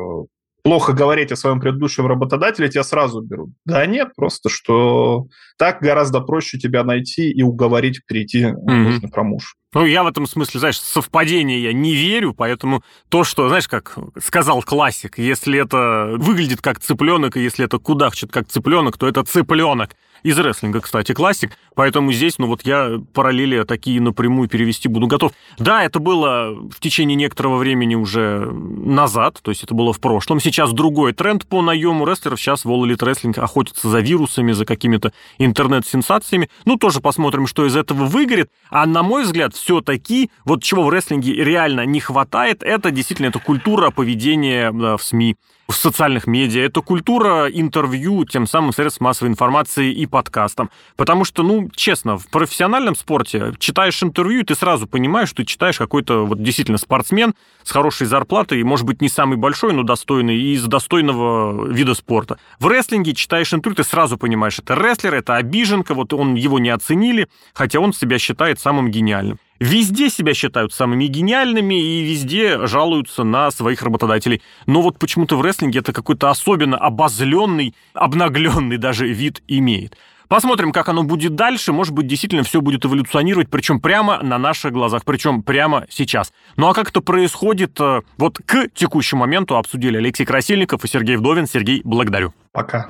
плохо 0.64 0.94
говорить 0.94 1.32
о 1.32 1.36
своем 1.36 1.60
предыдущем 1.60 2.08
работодателе, 2.08 2.70
тебя 2.70 2.84
сразу 2.84 3.22
берут. 3.22 3.52
Да 3.66 3.86
нет, 3.86 4.10
просто 4.16 4.50
что 4.50 5.28
так 5.58 5.82
гораздо 5.82 6.22
проще 6.22 6.58
тебя 6.58 6.84
найти 6.84 7.32
и 7.32 7.44
уговорить 7.44 8.06
перейти 8.06 8.44
mm-hmm. 8.44 8.56
в 8.56 8.72
нужный 8.72 9.10
промоушен. 9.10 9.56
Ну, 9.74 9.86
я 9.86 10.04
в 10.04 10.08
этом 10.08 10.28
смысле, 10.28 10.60
знаешь, 10.60 10.80
совпадение 10.80 11.64
я 11.64 11.72
не 11.72 11.96
верю, 11.96 12.34
поэтому 12.34 12.84
то, 13.08 13.24
что, 13.24 13.48
знаешь, 13.48 13.70
как 13.70 13.98
сказал 14.22 14.62
классик, 14.64 15.18
если 15.18 15.60
это 15.60 16.16
выглядит 16.18 16.62
как 16.62 16.80
цыпленок, 16.80 17.38
и 17.38 17.44
если 17.44 17.66
это 17.66 17.78
кудахчет 17.78 18.32
как 18.32 18.50
цыпленок, 18.50 18.98
то 18.98 19.08
это 19.08 19.24
цыпленок. 19.24 19.92
Из 20.24 20.38
рестлинга, 20.38 20.82
кстати, 20.82 21.14
классик. 21.14 21.58
Поэтому 21.74 22.12
здесь, 22.12 22.38
ну 22.38 22.48
вот 22.48 22.62
я 22.64 23.00
параллели 23.14 23.64
такие 23.64 24.00
напрямую 24.02 24.50
перевести 24.50 24.88
буду 24.88 25.08
готов. 25.08 25.32
Да, 25.58 25.84
это 25.84 26.00
было 26.00 26.54
в 26.70 26.80
течение 26.80 27.16
некоторого 27.16 27.58
времени 27.58 27.96
уже 27.96 28.52
назад, 28.52 29.40
то 29.42 29.52
есть 29.52 29.64
это 29.64 29.74
было 29.74 29.94
в 29.94 30.00
прошлом. 30.00 30.40
Сейчас 30.40 30.74
другой 30.74 31.14
тренд 31.14 31.48
по 31.48 31.62
наему 31.62 32.06
рестлеров. 32.06 32.40
Сейчас 32.40 32.66
Wall 32.66 32.84
Elite 32.84 33.00
Wrestling 33.00 33.40
охотится 33.40 33.90
за 33.90 34.00
вирусами, 34.00 34.52
за 34.52 34.66
какими-то 34.66 35.12
интернет-сенсациями. 35.38 36.50
Ну, 36.66 36.78
тоже 36.78 37.00
посмотрим, 37.00 37.48
что 37.48 37.66
из 37.66 37.76
этого 37.76 38.06
выгорит. 38.06 38.50
А 38.70 38.86
на 38.86 39.04
мой 39.04 39.24
взгляд, 39.24 39.56
все-таки, 39.56 40.30
вот 40.46 40.62
чего 40.64 40.84
в 40.84 40.90
рестлинге 40.90 41.34
реально 41.34 41.86
не 41.86 42.00
хватает, 42.00 42.64
это 42.64 42.92
действительно 42.92 43.28
эта 43.28 43.40
культура 43.40 43.92
поведения 43.92 44.72
в 44.72 45.00
СМИ 45.00 45.38
в 45.72 45.76
социальных 45.76 46.28
медиа, 46.28 46.64
это 46.64 46.82
культура 46.82 47.48
интервью, 47.48 48.26
тем 48.26 48.48
самым 48.48 48.74
средств 48.74 49.02
массовой 49.02 49.30
информации 49.30 49.92
и 49.92 50.06
подкастом. 50.06 50.70
Потому 50.96 51.26
что, 51.26 51.44
ну, 51.44 51.70
честно, 51.76 52.18
в 52.18 52.28
профессиональном 52.28 52.96
спорте 52.96 53.54
читаешь 53.60 54.02
интервью, 54.04 54.42
и 54.42 54.44
ты 54.44 54.56
сразу 54.56 54.88
понимаешь, 54.88 55.30
что 55.30 55.38
ты 55.38 55.46
читаешь 55.46 55.78
какой-то 55.78 56.26
вот 56.26 56.42
действительно 56.42 56.78
спортсмен 56.78 57.34
с 57.64 57.72
хорошей 57.72 58.08
зарплатой, 58.08 58.64
может 58.64 58.86
быть, 58.86 59.02
не 59.02 59.10
самый 59.10 59.38
большой, 59.38 59.74
но 59.74 59.84
достойный, 59.84 60.38
и 60.38 60.54
из 60.54 60.64
достойного 60.66 61.68
вида 61.68 61.94
спорта. 61.94 62.38
В 62.60 62.68
рестлинге 62.68 63.14
читаешь 63.14 63.54
интервью, 63.54 63.78
ты 63.78 63.84
сразу 63.84 64.18
понимаешь, 64.18 64.60
это 64.60 64.76
рестлер, 64.76 65.16
это 65.16 65.36
обиженка, 65.36 65.94
вот 65.94 66.14
он 66.14 66.36
его 66.36 66.60
не 66.60 66.70
оценили, 66.70 67.28
хотя 67.54 67.80
он 67.80 67.94
себя 67.94 68.20
считает 68.20 68.60
самым 68.60 68.92
гениальным 68.92 69.40
везде 69.62 70.10
себя 70.10 70.34
считают 70.34 70.74
самыми 70.74 71.06
гениальными 71.06 71.76
и 71.76 72.04
везде 72.04 72.66
жалуются 72.66 73.24
на 73.24 73.52
своих 73.52 73.84
работодателей. 73.84 74.42
Но 74.66 74.82
вот 74.82 74.98
почему-то 74.98 75.38
в 75.38 75.42
рестлинге 75.42 75.80
это 75.80 75.94
какой-то 75.94 76.30
особенно 76.30 76.78
обозленный, 76.78 77.76
обнагленный 77.94 78.78
даже 78.78 79.08
вид 79.08 79.42
имеет. 79.48 79.96
Посмотрим, 80.28 80.72
как 80.72 80.88
оно 80.90 81.04
будет 81.04 81.36
дальше. 81.36 81.74
Может 81.74 81.94
быть, 81.94 82.08
действительно 82.08 82.44
все 82.44 82.62
будет 82.62 82.86
эволюционировать, 82.86 83.50
причем 83.50 83.80
прямо 83.82 84.24
на 84.24 84.38
наших 84.38 84.72
глазах, 84.72 85.04
причем 85.06 85.44
прямо 85.44 85.86
сейчас. 85.90 86.34
Ну 86.56 86.68
а 86.68 86.74
как 86.74 86.90
это 86.90 87.02
происходит, 87.02 87.80
э, 87.82 88.02
вот 88.18 88.40
к 88.46 88.70
текущему 88.74 89.22
моменту 89.22 89.58
обсудили 89.58 89.98
Алексей 89.98 90.26
Красильников 90.26 90.86
и 90.86 90.88
Сергей 90.88 91.18
Вдовин. 91.18 91.48
Сергей, 91.48 91.82
благодарю. 91.84 92.34
Пока. 92.54 92.90